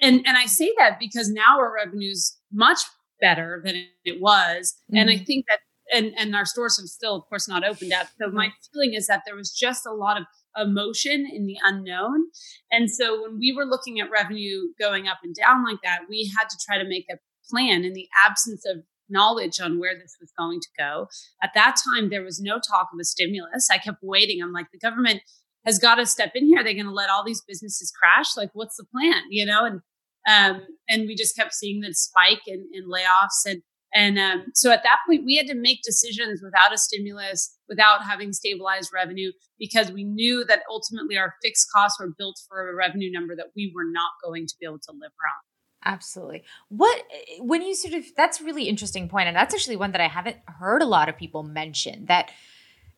And, 0.00 0.22
and 0.26 0.36
I 0.36 0.46
say 0.46 0.72
that 0.78 0.98
because 0.98 1.28
now 1.30 1.58
our 1.58 1.72
revenue's 1.74 2.38
much 2.52 2.80
better 3.20 3.62
than 3.64 3.86
it 4.04 4.20
was. 4.20 4.74
And 4.92 5.08
I 5.10 5.14
Mhm. 5.16 5.26
think 5.26 5.46
that, 5.48 5.60
and, 5.94 6.12
and 6.18 6.34
our 6.34 6.44
stores 6.46 6.78
have 6.78 6.86
still, 6.88 7.14
of 7.16 7.24
course, 7.28 7.46
not 7.48 7.64
opened 7.64 7.92
up. 7.92 8.08
So 8.18 8.30
my 8.30 8.50
feeling 8.72 8.94
is 8.94 9.06
that 9.06 9.22
there 9.26 9.36
was 9.36 9.50
just 9.52 9.86
a 9.86 9.92
lot 9.92 10.18
of 10.20 10.24
emotion 10.56 11.26
in 11.32 11.46
the 11.46 11.56
unknown. 11.62 12.26
And 12.70 12.90
so 12.90 13.22
when 13.22 13.38
we 13.38 13.52
were 13.56 13.64
looking 13.66 14.00
at 14.00 14.10
revenue 14.10 14.62
going 14.78 15.06
up 15.08 15.18
and 15.22 15.34
down 15.34 15.64
like 15.64 15.78
that, 15.84 16.00
we 16.08 16.30
had 16.36 16.48
to 16.48 16.56
try 16.66 16.78
to 16.78 16.88
make 16.88 17.06
a 17.10 17.16
plan 17.50 17.84
in 17.84 17.92
the 17.92 18.08
absence 18.26 18.64
of 18.66 18.78
knowledge 19.08 19.60
on 19.60 19.78
where 19.78 19.94
this 19.94 20.16
was 20.20 20.32
going 20.38 20.60
to 20.60 20.68
go. 20.78 21.08
At 21.42 21.50
that 21.54 21.76
time, 21.84 22.10
there 22.10 22.22
was 22.22 22.40
no 22.40 22.54
talk 22.58 22.88
of 22.92 22.98
a 23.00 23.04
stimulus. 23.04 23.68
I 23.70 23.78
kept 23.78 23.98
waiting. 24.02 24.42
I'm 24.42 24.52
like, 24.52 24.66
the 24.72 24.78
government 24.78 25.20
has 25.64 25.78
got 25.78 25.96
to 25.96 26.06
step 26.06 26.32
in 26.34 26.46
here. 26.46 26.60
Are 26.60 26.64
They're 26.64 26.74
going 26.74 26.86
to 26.86 26.92
let 26.92 27.10
all 27.10 27.24
these 27.24 27.42
businesses 27.46 27.92
crash. 27.92 28.36
Like, 28.36 28.50
what's 28.52 28.76
the 28.76 28.84
plan? 28.84 29.22
You 29.30 29.46
know, 29.46 29.64
and 29.64 29.80
um, 30.26 30.62
and 30.88 31.06
we 31.06 31.14
just 31.14 31.36
kept 31.36 31.52
seeing 31.52 31.80
that 31.80 31.96
spike 31.96 32.40
in, 32.46 32.66
in 32.72 32.88
layoffs 32.88 33.44
and 33.44 33.62
and 33.94 34.18
um, 34.18 34.46
so 34.54 34.72
at 34.72 34.82
that 34.82 34.98
point, 35.06 35.24
we 35.24 35.36
had 35.36 35.46
to 35.46 35.54
make 35.54 35.82
decisions 35.82 36.42
without 36.42 36.74
a 36.74 36.78
stimulus, 36.78 37.56
without 37.68 38.02
having 38.02 38.32
stabilized 38.32 38.90
revenue, 38.92 39.30
because 39.56 39.92
we 39.92 40.02
knew 40.02 40.44
that 40.46 40.62
ultimately 40.68 41.16
our 41.16 41.34
fixed 41.42 41.68
costs 41.72 42.00
were 42.00 42.12
built 42.18 42.34
for 42.48 42.68
a 42.68 42.74
revenue 42.74 43.12
number 43.12 43.36
that 43.36 43.52
we 43.54 43.72
were 43.72 43.84
not 43.84 44.10
going 44.22 44.46
to 44.46 44.54
be 44.58 44.66
able 44.66 44.80
to 44.80 44.92
live 44.92 45.12
around. 45.22 45.53
Absolutely. 45.84 46.42
What 46.68 46.98
eh, 47.12 47.36
when 47.40 47.62
you 47.62 47.74
sort 47.74 47.94
of 47.94 48.04
that's 48.16 48.40
a 48.40 48.44
really 48.44 48.64
interesting 48.68 49.08
point, 49.08 49.28
and 49.28 49.36
that's 49.36 49.54
actually 49.54 49.76
one 49.76 49.92
that 49.92 50.00
I 50.00 50.08
haven't 50.08 50.36
heard 50.46 50.82
a 50.82 50.86
lot 50.86 51.08
of 51.08 51.16
people 51.16 51.42
mention 51.42 52.06
that 52.06 52.30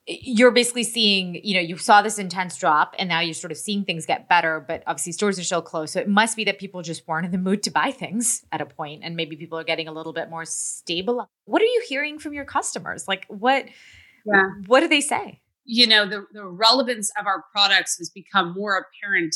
eh, 0.08 0.16
you're 0.22 0.52
basically 0.52 0.84
seeing, 0.84 1.40
you 1.44 1.54
know, 1.54 1.60
you 1.60 1.76
saw 1.78 2.02
this 2.02 2.18
intense 2.18 2.56
drop 2.56 2.94
and 2.98 3.08
now 3.08 3.20
you're 3.20 3.34
sort 3.34 3.52
of 3.52 3.58
seeing 3.58 3.84
things 3.84 4.06
get 4.06 4.28
better, 4.28 4.64
but 4.66 4.82
obviously 4.86 5.12
stores 5.12 5.38
are 5.38 5.44
still 5.44 5.62
closed. 5.62 5.94
So 5.94 6.00
it 6.00 6.08
must 6.08 6.36
be 6.36 6.44
that 6.44 6.58
people 6.58 6.82
just 6.82 7.06
weren't 7.08 7.26
in 7.26 7.32
the 7.32 7.38
mood 7.38 7.62
to 7.64 7.70
buy 7.70 7.90
things 7.92 8.44
at 8.52 8.60
a 8.60 8.66
point 8.66 9.02
and 9.04 9.16
maybe 9.16 9.36
people 9.36 9.58
are 9.58 9.64
getting 9.64 9.88
a 9.88 9.92
little 9.92 10.12
bit 10.12 10.30
more 10.30 10.44
stable. 10.44 11.28
What 11.46 11.62
are 11.62 11.66
you 11.66 11.84
hearing 11.88 12.18
from 12.18 12.34
your 12.34 12.44
customers? 12.44 13.08
Like 13.08 13.26
what 13.28 13.66
Yeah. 14.24 14.48
what 14.66 14.80
do 14.80 14.88
they 14.88 15.00
say? 15.00 15.40
You 15.64 15.86
know, 15.86 16.08
the, 16.08 16.26
the 16.32 16.46
relevance 16.46 17.10
of 17.18 17.26
our 17.26 17.44
products 17.52 17.98
has 17.98 18.10
become 18.10 18.54
more 18.54 18.76
apparent 18.78 19.34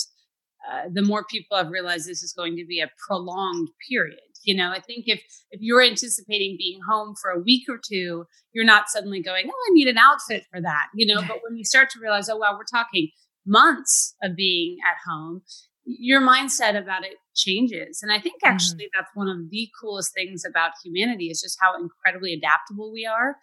uh, 0.68 0.88
the 0.92 1.02
more 1.02 1.24
people 1.24 1.56
have 1.56 1.70
realized 1.70 2.06
this 2.06 2.22
is 2.22 2.32
going 2.32 2.56
to 2.56 2.66
be 2.66 2.80
a 2.80 2.90
prolonged 3.06 3.68
period. 3.88 4.20
You 4.44 4.56
know, 4.56 4.70
I 4.70 4.80
think 4.80 5.04
if 5.06 5.20
if 5.50 5.60
you're 5.60 5.82
anticipating 5.82 6.56
being 6.58 6.80
home 6.88 7.14
for 7.20 7.30
a 7.30 7.40
week 7.40 7.64
or 7.68 7.78
two, 7.78 8.24
you're 8.52 8.64
not 8.64 8.88
suddenly 8.88 9.22
going, 9.22 9.46
"Oh, 9.48 9.66
I 9.70 9.72
need 9.72 9.88
an 9.88 9.98
outfit 9.98 10.44
for 10.50 10.60
that." 10.60 10.86
You 10.94 11.06
know, 11.06 11.20
but 11.20 11.40
when 11.46 11.56
you 11.58 11.64
start 11.64 11.90
to 11.90 12.00
realize, 12.00 12.28
"Oh, 12.28 12.38
wow, 12.38 12.56
we're 12.56 12.64
talking 12.64 13.10
months 13.46 14.14
of 14.22 14.36
being 14.36 14.78
at 14.88 14.96
home," 15.06 15.42
your 15.84 16.20
mindset 16.20 16.78
about 16.80 17.04
it 17.04 17.14
changes. 17.34 18.00
And 18.02 18.12
I 18.12 18.18
think 18.18 18.40
actually 18.44 18.88
that's 18.96 19.10
one 19.14 19.28
of 19.28 19.50
the 19.50 19.68
coolest 19.80 20.14
things 20.14 20.44
about 20.48 20.72
humanity 20.82 21.26
is 21.26 21.42
just 21.42 21.58
how 21.60 21.74
incredibly 21.78 22.32
adaptable 22.32 22.92
we 22.92 23.06
are. 23.06 23.36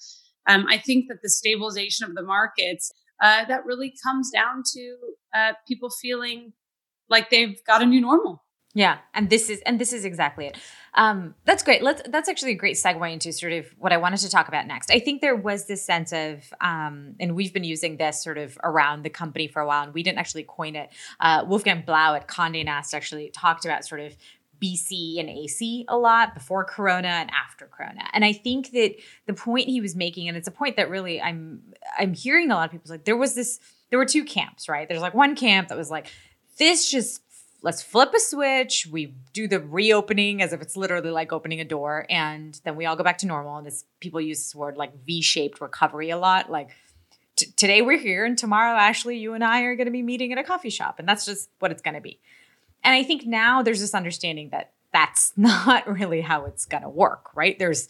Um, 0.47 0.65
I 0.69 0.77
think 0.77 1.05
that 1.09 1.19
the 1.21 1.29
stabilization 1.29 2.05
of 2.05 2.15
the 2.15 2.23
markets 2.23 2.91
uh, 3.21 3.45
that 3.45 3.65
really 3.65 3.93
comes 4.03 4.29
down 4.31 4.63
to 4.73 4.97
uh, 5.35 5.53
people 5.67 5.89
feeling 5.89 6.53
like 7.09 7.29
they've 7.29 7.63
got 7.65 7.81
a 7.81 7.85
new 7.85 8.01
normal. 8.01 8.43
Yeah, 8.77 8.99
and 9.15 9.27
this 9.27 9.49
is 9.49 9.59
and 9.61 9.79
this 9.79 9.91
is 9.91 10.05
exactly 10.05 10.45
it. 10.45 10.57
Um, 10.93 11.33
that's 11.45 11.63
great. 11.63 11.81
Let's 11.81 12.03
that's 12.09 12.29
actually 12.29 12.51
a 12.51 12.55
great 12.55 12.75
segue 12.75 13.11
into 13.11 13.33
sort 13.33 13.53
of 13.53 13.65
what 13.79 13.91
I 13.91 13.97
wanted 13.97 14.19
to 14.19 14.29
talk 14.29 14.47
about 14.47 14.67
next. 14.67 14.91
I 14.91 14.99
think 14.99 15.21
there 15.21 15.35
was 15.35 15.65
this 15.65 15.83
sense 15.83 16.13
of, 16.13 16.43
um, 16.61 17.15
and 17.19 17.35
we've 17.35 17.51
been 17.51 17.63
using 17.63 17.97
this 17.97 18.23
sort 18.23 18.37
of 18.37 18.55
around 18.63 19.01
the 19.01 19.09
company 19.09 19.47
for 19.47 19.63
a 19.63 19.67
while, 19.67 19.83
and 19.83 19.95
we 19.95 20.03
didn't 20.03 20.19
actually 20.19 20.43
coin 20.43 20.75
it. 20.75 20.91
Uh, 21.19 21.43
Wolfgang 21.47 21.81
Blau 21.87 22.13
at 22.13 22.27
Condé 22.27 22.63
Nast 22.63 22.93
actually 22.93 23.31
talked 23.31 23.65
about 23.65 23.83
sort 23.83 24.01
of 24.01 24.15
BC 24.61 25.19
and 25.19 25.27
AC 25.27 25.85
a 25.87 25.97
lot 25.97 26.35
before 26.35 26.63
Corona 26.63 27.07
and 27.07 27.31
after 27.31 27.65
Corona, 27.65 28.07
and 28.13 28.23
I 28.23 28.33
think 28.33 28.71
that 28.73 28.93
the 29.25 29.33
point 29.33 29.69
he 29.69 29.81
was 29.81 29.95
making, 29.95 30.27
and 30.27 30.37
it's 30.37 30.47
a 30.47 30.51
point 30.51 30.75
that 30.75 30.91
really 30.91 31.19
I'm 31.19 31.63
I'm 31.97 32.13
hearing 32.13 32.51
a 32.51 32.53
lot 32.53 32.65
of 32.65 32.71
people 32.71 32.91
like 32.91 33.05
there 33.05 33.17
was 33.17 33.33
this 33.33 33.59
there 33.89 33.97
were 33.97 34.05
two 34.05 34.23
camps, 34.23 34.69
right? 34.69 34.87
There's 34.87 35.01
like 35.01 35.15
one 35.15 35.35
camp 35.35 35.69
that 35.69 35.77
was 35.77 35.89
like 35.89 36.11
this 36.57 36.89
just 36.89 37.21
let's 37.61 37.81
flip 37.81 38.13
a 38.13 38.19
switch. 38.19 38.87
We 38.91 39.13
do 39.33 39.47
the 39.47 39.59
reopening 39.59 40.41
as 40.41 40.53
if 40.53 40.61
it's 40.61 40.77
literally 40.77 41.09
like 41.09 41.31
opening 41.31 41.59
a 41.59 41.65
door, 41.65 42.05
and 42.09 42.59
then 42.63 42.75
we 42.75 42.85
all 42.85 42.95
go 42.95 43.03
back 43.03 43.17
to 43.19 43.27
normal. 43.27 43.57
And 43.57 43.67
this 43.67 43.85
people 43.99 44.21
use 44.21 44.39
this 44.39 44.55
word 44.55 44.77
like 44.77 45.05
V-shaped 45.05 45.61
recovery 45.61 46.09
a 46.09 46.17
lot. 46.17 46.49
Like 46.51 46.69
t- 47.35 47.51
today 47.55 47.81
we're 47.81 47.99
here, 47.99 48.25
and 48.25 48.37
tomorrow, 48.37 48.77
Ashley, 48.77 49.17
you 49.17 49.33
and 49.33 49.43
I 49.43 49.61
are 49.61 49.75
going 49.75 49.85
to 49.85 49.91
be 49.91 50.03
meeting 50.03 50.31
at 50.31 50.37
a 50.37 50.43
coffee 50.43 50.69
shop, 50.69 50.99
and 50.99 51.07
that's 51.07 51.25
just 51.25 51.49
what 51.59 51.71
it's 51.71 51.81
going 51.81 51.95
to 51.95 52.01
be. 52.01 52.19
And 52.83 52.93
I 52.93 53.03
think 53.03 53.25
now 53.25 53.63
there's 53.63 53.79
this 53.79 53.95
understanding 53.95 54.49
that 54.49 54.71
that's 54.93 55.33
not 55.37 55.87
really 55.87 56.21
how 56.21 56.45
it's 56.45 56.65
going 56.65 56.83
to 56.83 56.89
work, 56.89 57.35
right? 57.35 57.57
There's 57.57 57.87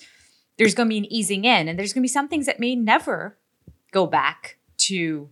there's 0.57 0.73
going 0.73 0.87
to 0.87 0.93
be 0.93 0.97
an 0.97 1.11
easing 1.11 1.45
in, 1.45 1.67
and 1.67 1.77
there's 1.77 1.93
going 1.93 2.01
to 2.01 2.05
be 2.05 2.07
some 2.07 2.27
things 2.27 2.45
that 2.47 2.59
may 2.59 2.75
never 2.75 3.37
go 3.91 4.07
back 4.07 4.57
to 4.77 5.29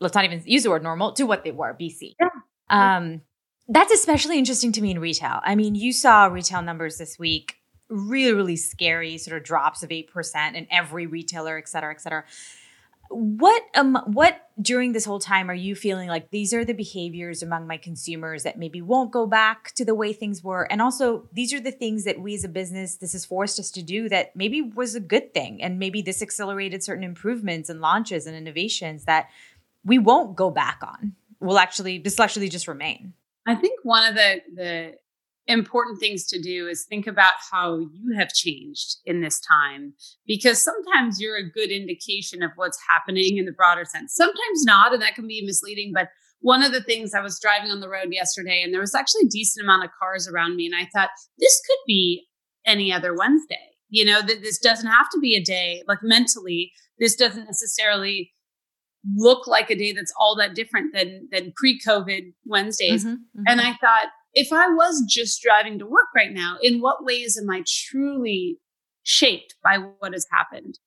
let's 0.00 0.14
not 0.14 0.24
even 0.24 0.42
use 0.44 0.62
the 0.62 0.70
word 0.70 0.82
normal 0.82 1.12
to 1.12 1.24
what 1.24 1.44
they 1.44 1.50
were 1.50 1.76
BC. 1.78 2.14
Yeah. 2.20 2.28
Um, 2.70 3.22
that's 3.68 3.92
especially 3.92 4.38
interesting 4.38 4.72
to 4.72 4.80
me 4.80 4.90
in 4.90 4.98
retail. 4.98 5.40
I 5.44 5.54
mean, 5.54 5.74
you 5.74 5.92
saw 5.92 6.26
retail 6.26 6.62
numbers 6.62 6.98
this 6.98 7.18
week, 7.18 7.56
really, 7.88 8.32
really 8.32 8.56
scary 8.56 9.18
sort 9.18 9.36
of 9.36 9.44
drops 9.44 9.82
of 9.82 9.90
8% 9.90 10.54
in 10.54 10.66
every 10.70 11.06
retailer, 11.06 11.58
et 11.58 11.68
cetera, 11.68 11.92
et 11.92 12.00
cetera. 12.00 12.24
What 13.12 13.64
um 13.74 13.98
what 14.06 14.50
during 14.62 14.92
this 14.92 15.04
whole 15.04 15.18
time 15.18 15.50
are 15.50 15.54
you 15.54 15.74
feeling 15.74 16.08
like 16.08 16.30
these 16.30 16.54
are 16.54 16.64
the 16.64 16.74
behaviors 16.74 17.42
among 17.42 17.66
my 17.66 17.76
consumers 17.76 18.44
that 18.44 18.56
maybe 18.56 18.80
won't 18.80 19.10
go 19.10 19.26
back 19.26 19.72
to 19.74 19.84
the 19.84 19.96
way 19.96 20.12
things 20.12 20.44
were 20.44 20.70
and 20.70 20.80
also 20.80 21.28
these 21.32 21.52
are 21.52 21.58
the 21.58 21.72
things 21.72 22.04
that 22.04 22.20
we 22.20 22.36
as 22.36 22.44
a 22.44 22.48
business 22.48 22.98
this 22.98 23.12
has 23.14 23.24
forced 23.24 23.58
us 23.58 23.72
to 23.72 23.82
do 23.82 24.08
that 24.08 24.36
maybe 24.36 24.62
was 24.62 24.94
a 24.94 25.00
good 25.00 25.34
thing 25.34 25.60
and 25.60 25.80
maybe 25.80 26.00
this 26.00 26.22
accelerated 26.22 26.84
certain 26.84 27.02
improvements 27.02 27.68
and 27.68 27.80
launches 27.80 28.28
and 28.28 28.36
innovations 28.36 29.06
that 29.06 29.28
we 29.84 29.98
won't 29.98 30.36
go 30.36 30.50
back 30.50 30.80
on. 30.82 31.14
We'll 31.40 31.58
actually 31.58 31.98
this 31.98 32.16
will 32.16 32.24
actually 32.24 32.48
just 32.48 32.68
remain. 32.68 33.14
I 33.46 33.54
think 33.54 33.80
one 33.82 34.06
of 34.08 34.14
the 34.14 34.40
the 34.54 34.94
important 35.46 35.98
things 35.98 36.26
to 36.26 36.40
do 36.40 36.68
is 36.68 36.84
think 36.84 37.06
about 37.06 37.32
how 37.50 37.78
you 37.78 38.14
have 38.16 38.32
changed 38.32 38.96
in 39.04 39.20
this 39.20 39.40
time 39.40 39.94
because 40.26 40.62
sometimes 40.62 41.20
you're 41.20 41.36
a 41.36 41.50
good 41.50 41.70
indication 41.70 42.42
of 42.42 42.52
what's 42.54 42.78
happening 42.88 43.36
in 43.38 43.46
the 43.46 43.52
broader 43.52 43.84
sense. 43.84 44.14
Sometimes 44.14 44.64
not, 44.64 44.92
and 44.92 45.02
that 45.02 45.14
can 45.14 45.26
be 45.26 45.44
misleading. 45.44 45.92
But 45.94 46.08
one 46.40 46.62
of 46.62 46.72
the 46.72 46.82
things 46.82 47.14
I 47.14 47.20
was 47.20 47.40
driving 47.40 47.70
on 47.70 47.80
the 47.80 47.88
road 47.88 48.08
yesterday, 48.10 48.62
and 48.62 48.72
there 48.72 48.80
was 48.80 48.94
actually 48.94 49.22
a 49.26 49.30
decent 49.30 49.64
amount 49.64 49.84
of 49.84 49.90
cars 49.98 50.28
around 50.28 50.56
me, 50.56 50.66
and 50.66 50.74
I 50.74 50.88
thought 50.94 51.10
this 51.38 51.60
could 51.66 51.78
be 51.86 52.26
any 52.64 52.92
other 52.92 53.14
Wednesday. 53.14 53.56
You 53.88 54.04
know, 54.04 54.22
that 54.22 54.42
this 54.42 54.58
doesn't 54.58 54.86
have 54.86 55.10
to 55.12 55.20
be 55.20 55.34
a 55.34 55.42
day, 55.42 55.82
like 55.88 55.98
mentally, 56.02 56.72
this 56.98 57.16
doesn't 57.16 57.46
necessarily 57.46 58.32
look 59.16 59.46
like 59.46 59.70
a 59.70 59.76
day 59.76 59.92
that's 59.92 60.12
all 60.18 60.36
that 60.36 60.54
different 60.54 60.94
than 60.94 61.28
than 61.30 61.52
pre-COVID 61.56 62.32
Wednesdays. 62.44 63.04
Mm-hmm, 63.04 63.14
mm-hmm. 63.14 63.42
And 63.46 63.60
I 63.60 63.72
thought, 63.80 64.08
if 64.34 64.52
I 64.52 64.68
was 64.68 65.04
just 65.08 65.42
driving 65.42 65.78
to 65.78 65.86
work 65.86 66.08
right 66.14 66.32
now, 66.32 66.56
in 66.62 66.80
what 66.80 67.04
ways 67.04 67.38
am 67.40 67.50
I 67.50 67.64
truly 67.66 68.58
shaped 69.02 69.54
by 69.64 69.78
what 69.98 70.12
has 70.12 70.26
happened? 70.30 70.78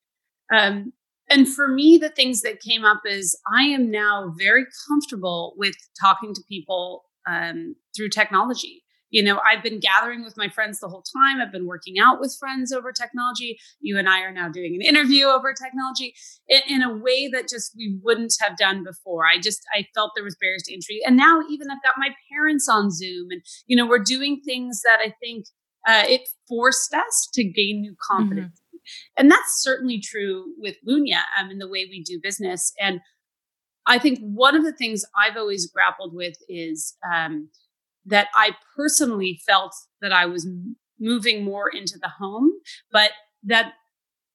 Um, 0.54 0.94
and 1.30 1.48
for 1.48 1.68
me, 1.68 1.98
the 1.98 2.10
things 2.10 2.42
that 2.42 2.60
came 2.60 2.86
up 2.86 3.02
is 3.06 3.38
I 3.52 3.64
am 3.64 3.90
now 3.90 4.34
very 4.38 4.66
comfortable 4.88 5.54
with 5.58 5.76
talking 6.00 6.34
to 6.34 6.42
people 6.48 7.06
um, 7.28 7.76
through 7.96 8.10
technology 8.10 8.83
you 9.14 9.22
know, 9.22 9.40
I've 9.48 9.62
been 9.62 9.80
gathering 9.80 10.24
with 10.24 10.36
my 10.38 10.50
friends 10.50 10.80
the 10.80 10.88
whole 10.88 11.04
time. 11.04 11.40
I've 11.40 11.52
been 11.52 11.68
working 11.68 12.00
out 12.00 12.20
with 12.20 12.36
friends 12.40 12.72
over 12.72 12.92
technology. 12.92 13.60
You 13.80 14.00
and 14.00 14.10
I 14.10 14.22
are 14.22 14.32
now 14.32 14.50
doing 14.50 14.74
an 14.74 14.82
interview 14.82 15.28
over 15.28 15.54
technology 15.54 16.16
in, 16.48 16.62
in, 16.68 16.82
a 16.82 16.92
way 16.92 17.30
that 17.32 17.48
just 17.48 17.74
we 17.78 18.00
wouldn't 18.02 18.34
have 18.42 18.58
done 18.58 18.84
before. 18.84 19.28
I 19.28 19.40
just 19.40 19.62
I 19.72 19.86
felt 19.94 20.14
there 20.16 20.24
was 20.24 20.36
barriers 20.42 20.64
to 20.64 20.74
entry, 20.74 21.00
and 21.06 21.16
now 21.16 21.42
even 21.48 21.70
I've 21.70 21.84
got 21.84 21.94
my 21.96 22.10
parents 22.32 22.68
on 22.68 22.90
Zoom, 22.90 23.28
and 23.30 23.42
you 23.68 23.78
know, 23.78 23.86
we're 23.86 24.00
doing 24.00 24.42
things 24.44 24.82
that 24.84 24.98
I 25.00 25.14
think 25.22 25.46
uh, 25.88 26.06
it 26.08 26.28
forced 26.50 26.92
us 26.96 27.30
to 27.36 27.44
gain 27.44 27.82
new 27.82 27.96
confidence. 28.10 28.48
Mm-hmm. 28.48 29.22
And 29.22 29.32
that's 29.32 29.62
certainly 29.62 30.00
true 30.00 30.54
with 30.58 30.76
Lunya 30.88 31.22
um, 31.40 31.52
in 31.52 31.60
the 31.60 31.70
way 31.70 31.86
we 31.86 32.04
do 32.04 32.20
business. 32.22 32.74
And 32.82 33.00
I 33.86 34.00
think 34.00 34.20
one 34.20 34.56
of 34.56 34.64
the 34.64 34.74
things 34.74 35.06
I've 35.16 35.38
always 35.38 35.70
grappled 35.72 36.16
with 36.16 36.36
is 36.50 36.96
um, 37.14 37.50
that 38.06 38.28
I 38.36 38.52
personally 38.76 39.40
felt 39.46 39.74
that 40.02 40.12
I 40.12 40.26
was 40.26 40.48
moving 41.00 41.44
more 41.44 41.70
into 41.70 41.98
the 42.00 42.10
home, 42.20 42.52
but 42.92 43.12
that 43.44 43.74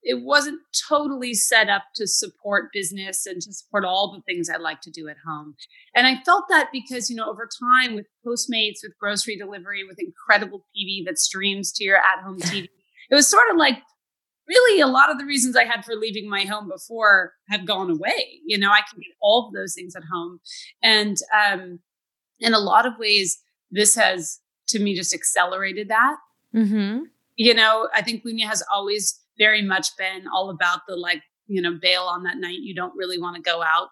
it 0.01 0.23
wasn't 0.23 0.59
totally 0.87 1.33
set 1.33 1.67
up 1.69 1.83
to 1.95 2.07
support 2.07 2.71
business 2.71 3.25
and 3.25 3.41
to 3.41 3.53
support 3.53 3.83
all 3.83 4.13
the 4.13 4.21
things 4.21 4.49
I 4.49 4.57
like 4.57 4.81
to 4.81 4.91
do 4.91 5.09
at 5.09 5.17
home. 5.25 5.55
And 5.93 6.07
I 6.07 6.21
felt 6.23 6.45
that 6.49 6.69
because, 6.71 7.09
you 7.09 7.15
know, 7.15 7.29
over 7.29 7.47
time 7.61 7.95
with 7.95 8.07
Postmates, 8.25 8.79
with 8.81 8.97
grocery 8.99 9.37
delivery, 9.37 9.83
with 9.83 9.99
incredible 9.99 10.65
TV 10.75 11.03
that 11.05 11.19
streams 11.19 11.71
to 11.73 11.83
your 11.83 11.97
at 11.97 12.23
home 12.23 12.39
TV, 12.39 12.67
it 13.09 13.15
was 13.15 13.29
sort 13.29 13.49
of 13.51 13.57
like 13.57 13.79
really 14.47 14.81
a 14.81 14.87
lot 14.87 15.11
of 15.11 15.19
the 15.19 15.25
reasons 15.25 15.55
I 15.55 15.65
had 15.65 15.83
for 15.83 15.95
leaving 15.95 16.29
my 16.29 16.43
home 16.43 16.69
before 16.69 17.33
have 17.49 17.65
gone 17.65 17.91
away. 17.91 18.39
You 18.45 18.57
know, 18.57 18.71
I 18.71 18.81
can 18.89 18.99
get 18.99 19.15
all 19.21 19.47
of 19.47 19.53
those 19.53 19.73
things 19.75 19.95
at 19.95 20.03
home. 20.11 20.39
And 20.81 21.17
um, 21.35 21.79
in 22.39 22.53
a 22.53 22.59
lot 22.59 22.85
of 22.85 22.93
ways, 22.97 23.37
this 23.71 23.95
has 23.95 24.39
to 24.69 24.79
me 24.79 24.95
just 24.95 25.13
accelerated 25.13 25.89
that. 25.89 26.17
Mm-hmm. 26.55 27.03
You 27.35 27.53
know, 27.53 27.87
I 27.93 28.01
think 28.01 28.23
Lunya 28.23 28.45
has 28.45 28.63
always 28.71 29.19
very 29.37 29.61
much 29.61 29.95
been 29.97 30.25
all 30.33 30.49
about 30.49 30.81
the 30.87 30.95
like, 30.95 31.21
you 31.47 31.61
know, 31.61 31.77
bail 31.81 32.03
on 32.03 32.23
that 32.23 32.37
night 32.37 32.59
you 32.59 32.75
don't 32.75 32.95
really 32.95 33.19
want 33.19 33.35
to 33.35 33.41
go 33.41 33.63
out 33.63 33.89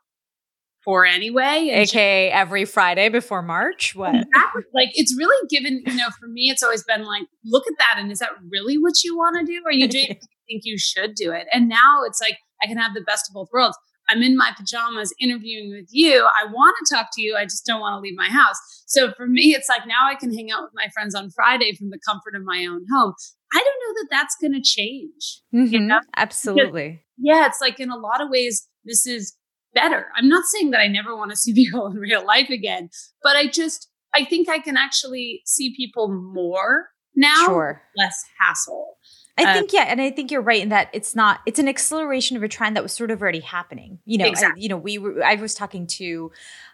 for 0.84 1.06
anyway. 1.06 1.70
AKA 1.72 2.30
just, 2.30 2.38
every 2.38 2.66
Friday 2.66 3.10
before 3.10 3.42
March. 3.42 3.96
What? 3.96 4.16
Exactly. 4.16 4.64
Like 4.74 4.90
it's 4.94 5.16
really 5.18 5.48
given, 5.50 5.84
you 5.86 5.96
know, 5.96 6.10
for 6.20 6.28
me, 6.28 6.50
it's 6.50 6.64
always 6.64 6.84
been 6.84 7.04
like, 7.04 7.24
look 7.44 7.66
at 7.68 7.74
that. 7.80 7.96
And 7.98 8.12
is 8.12 8.20
that 8.20 8.30
really 8.50 8.78
what 8.78 9.04
you 9.04 9.18
want 9.18 9.38
to 9.40 9.46
do? 9.46 9.62
Or 9.66 9.72
you 9.72 9.88
do 9.90 10.00
think 10.00 10.62
you 10.64 10.78
should 10.78 11.16
do 11.16 11.32
it? 11.32 11.48
And 11.52 11.68
now 11.68 12.04
it's 12.06 12.22
like, 12.22 12.38
I 12.64 12.68
can 12.68 12.78
have 12.78 12.94
the 12.94 13.02
best 13.02 13.30
of 13.30 13.34
both 13.34 13.50
worlds. 13.52 13.78
I'm 14.10 14.22
in 14.22 14.38
my 14.38 14.52
pajamas 14.58 15.14
interviewing 15.20 15.72
with 15.72 15.88
you. 15.90 16.28
I 16.42 16.52
want 16.52 16.76
to 16.80 16.96
talk 16.96 17.10
to 17.14 17.22
you. 17.22 17.36
I 17.36 17.44
just 17.44 17.66
don't 17.66 17.82
want 17.82 17.94
to 17.96 18.00
leave 18.00 18.18
my 18.18 18.30
house. 18.30 18.58
So 18.86 19.12
for 19.14 19.28
me, 19.28 19.54
it's 19.54 19.70
like 19.70 19.86
now 19.86 20.08
I 20.10 20.16
can 20.16 20.34
hang 20.34 20.52
out 20.52 20.64
with 20.64 20.72
my 20.74 20.88
friends 20.94 21.14
on 21.14 21.30
Friday 21.30 21.76
from 21.76 21.90
the 21.90 22.00
comfort 22.08 22.36
of 22.36 22.44
my 22.44 22.66
own 22.66 22.86
home. 22.92 23.14
I 23.54 23.58
don't 23.58 23.64
know 23.64 24.02
that 24.02 24.08
that's 24.10 24.36
going 24.40 24.54
to 24.54 24.62
change. 24.62 25.42
Mm-hmm. 25.54 25.74
You 25.74 25.80
know? 25.80 26.00
Absolutely. 26.16 26.90
Because, 26.90 27.04
yeah, 27.18 27.46
it's 27.48 27.62
like 27.62 27.80
in 27.80 27.90
a 27.90 27.98
lot 27.98 28.22
of 28.22 28.30
ways, 28.30 28.68
this 28.86 29.06
is 29.06 29.36
better. 29.74 30.08
I'm 30.16 30.30
not 30.30 30.46
saying 30.46 30.72
that 30.72 30.80
I 30.80 30.88
never 30.88 31.16
want 31.16 31.32
to 31.32 31.38
see 31.38 31.54
people 31.54 31.88
in 31.88 31.98
real 31.98 32.26
life 32.26 32.50
again, 32.50 32.90
but 33.24 33.36
I 33.36 33.48
just, 33.48 33.90
I 34.14 34.26
think 34.26 34.50
I 34.50 34.60
can 34.60 34.78
actually 34.78 35.42
see 35.46 35.76
people 35.76 36.08
more 36.08 36.88
now, 37.16 37.46
sure. 37.46 37.82
less 37.98 38.24
hassle. 38.40 38.97
I 39.38 39.44
um, 39.44 39.54
think 39.54 39.74
yeah, 39.74 39.86
and 39.88 40.02
I 40.02 40.10
think 40.10 40.32
you're 40.32 40.42
right 40.42 40.62
in 40.62 40.70
that 40.70 40.90
it's 40.94 41.16
not 41.16 41.42
it's 41.46 41.60
an 41.60 41.68
acceleration 41.68 42.38
of 42.38 42.44
a 42.44 42.48
trend 42.48 42.76
that 42.76 42.84
was 42.84 42.94
sort 42.94 43.12
of 43.12 43.22
already 43.22 43.40
happening. 43.40 44.00
You 44.06 44.18
know, 44.18 44.26
exactly. 44.26 44.62
I, 44.62 44.64
you 44.64 44.70
know, 44.70 44.78
we 44.78 44.98
were, 44.98 45.24
I 45.24 45.36
was 45.36 45.54
talking 45.54 45.86
to 45.88 46.32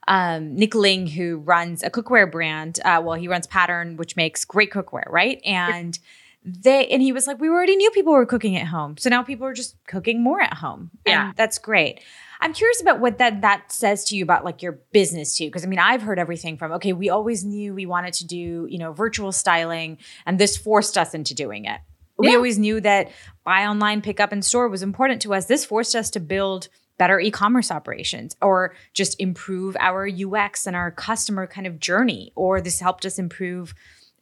um, 0.08 0.56
Nick 0.56 0.74
Ling 0.74 1.08
who 1.08 1.38
runs 1.38 1.84
a 1.84 1.90
cookware 1.90 2.32
brand. 2.32 2.80
Uh, 2.86 3.02
well, 3.04 3.16
he 3.16 3.28
runs 3.28 3.48
Pattern, 3.48 3.98
which 3.98 4.16
makes 4.16 4.46
great 4.46 4.72
cookware, 4.72 5.10
right? 5.10 5.42
And 5.46 5.98
they 6.46 6.88
and 6.88 7.02
he 7.02 7.12
was 7.12 7.28
like, 7.28 7.40
we 7.40 7.50
already 7.50 7.76
knew 7.76 7.92
people 7.92 8.14
were 8.14 8.26
cooking 8.26 8.56
at 8.56 8.68
home, 8.68 8.98
so 8.98 9.10
now 9.10 9.24
people 9.24 9.46
are 9.46 9.54
just 9.54 9.76
cooking 9.88 10.24
more 10.24 10.42
at 10.42 10.54
home, 10.54 10.92
yeah. 11.06 11.28
and 11.28 11.36
that's 11.36 11.58
great. 11.58 12.00
I'm 12.40 12.54
curious 12.54 12.82
about 12.82 13.00
what 13.00 13.20
that 13.20 13.42
that 13.42 13.72
says 13.72 14.04
to 14.06 14.18
you 14.18 14.24
about 14.24 14.44
like 14.44 14.62
your 14.62 14.74
business 14.92 15.38
too, 15.38 15.46
because 15.46 15.64
I 15.64 15.68
mean 15.68 15.80
I've 15.80 16.02
heard 16.02 16.20
everything 16.20 16.58
from 16.58 16.72
okay, 16.74 16.94
we 16.94 17.10
always 17.10 17.44
knew 17.44 17.74
we 17.74 17.86
wanted 17.86 18.14
to 18.16 18.28
do 18.28 18.68
you 18.70 18.78
know 18.78 18.92
virtual 18.94 19.32
styling, 19.32 19.98
and 20.26 20.40
this 20.40 20.58
forced 20.58 20.98
us 20.98 21.14
into 21.14 21.34
doing 21.34 21.66
it 21.66 21.80
we 22.18 22.30
yeah. 22.30 22.36
always 22.36 22.60
knew 22.60 22.80
that 22.82 23.12
buy 23.44 23.66
online, 23.66 24.02
pick 24.02 24.20
up 24.20 24.32
in 24.32 24.42
store 24.42 24.68
was 24.68 24.84
important 24.84 25.22
to 25.24 25.34
us. 25.34 25.46
This 25.46 25.66
forced 25.66 25.96
us 25.96 26.10
to 26.12 26.20
build 26.20 26.70
better 26.98 27.20
e-commerce 27.20 27.72
operations 27.72 28.36
or 28.42 28.76
just 28.94 29.20
improve 29.20 29.76
our 29.80 30.08
UX 30.08 30.68
and 30.68 30.76
our 30.76 30.92
customer 30.92 31.48
kind 31.48 31.66
of 31.66 31.80
journey 31.80 32.32
or 32.36 32.62
this 32.62 32.80
helped 32.80 33.06
us 33.06 33.18
improve 33.18 33.74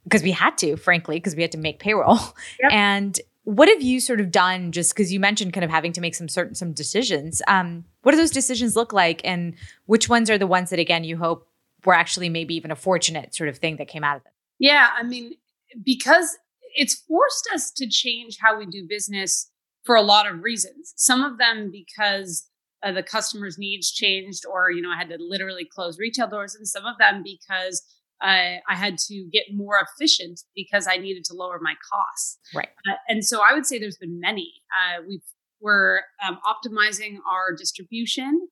because 0.06 0.24
we 0.24 0.32
had 0.32 0.58
to 0.58 0.78
frankly 0.78 1.18
because 1.18 1.36
we 1.36 1.42
had 1.42 1.52
to 1.52 1.58
make 1.58 1.80
payroll. 1.80 2.18
Yep. 2.62 2.72
And 2.72 3.20
what 3.44 3.70
have 3.70 3.82
you 3.82 4.00
sort 4.00 4.20
of 4.20 4.32
done 4.32 4.72
just 4.72 4.94
because 4.94 5.12
you 5.12 5.20
mentioned 5.20 5.54
kind 5.54 5.64
of 5.64 5.70
having 5.70 5.92
to 5.94 6.02
make 6.02 6.16
some 6.16 6.30
certain 6.30 6.56
some 6.56 6.74
decisions 6.74 7.42
um, 7.48 7.84
what 8.04 8.12
do 8.12 8.18
those 8.18 8.32
decisions 8.32 8.76
look 8.76 8.94
like 8.94 9.22
and 9.24 9.56
which 9.86 10.10
ones 10.10 10.30
are 10.30 10.38
the 10.38 10.48
ones 10.48 10.70
that 10.70 10.80
again 10.80 11.04
you 11.04 11.18
hope 11.18 11.48
were 11.86 11.94
actually 11.94 12.30
maybe 12.30 12.56
even 12.56 12.72
a 12.72 12.76
fortunate 12.76 13.34
sort 13.34 13.50
of 13.50 13.58
thing 13.58 13.78
that 13.78 13.88
came 13.88 14.04
out 14.04 14.18
of 14.18 14.26
it 14.26 14.32
yeah 14.60 14.90
i 14.96 15.04
mean 15.04 15.34
because 15.84 16.38
it's 16.76 16.96
forced 17.08 17.50
us 17.54 17.72
to 17.72 17.88
change 17.88 18.38
how 18.40 18.58
we 18.58 18.66
do 18.66 18.86
business 18.88 19.50
for 19.84 19.96
a 19.96 20.02
lot 20.02 20.30
of 20.30 20.44
reasons. 20.44 20.94
Some 20.96 21.24
of 21.24 21.38
them 21.38 21.72
because 21.72 22.48
uh, 22.84 22.92
the 22.92 23.04
customer's 23.04 23.58
needs 23.58 23.92
changed, 23.92 24.44
or 24.46 24.72
you 24.72 24.82
know, 24.82 24.90
I 24.90 24.98
had 24.98 25.10
to 25.10 25.18
literally 25.20 25.66
close 25.66 26.00
retail 26.00 26.28
doors, 26.28 26.56
and 26.56 26.68
some 26.68 26.86
of 26.86 26.98
them 26.98 27.24
because 27.24 27.84
uh, 28.24 28.58
I 28.70 28.76
had 28.76 28.98
to 29.08 29.28
get 29.32 29.46
more 29.54 29.80
efficient 29.82 30.42
because 30.56 30.88
I 30.88 30.98
needed 30.98 31.24
to 31.26 31.34
lower 31.34 31.60
my 31.62 31.74
costs. 31.92 32.40
Right. 32.54 32.70
Uh, 32.90 32.96
and 33.08 33.26
so 33.26 33.42
I 33.42 33.54
would 33.54 33.66
say 33.66 33.80
there's 33.80 33.98
been 33.98 34.20
many. 34.20 34.52
Uh, 34.72 35.02
we've 35.08 35.22
we're 35.60 36.02
um, 36.26 36.40
optimizing 36.44 37.18
our 37.32 37.56
distribution 37.56 38.48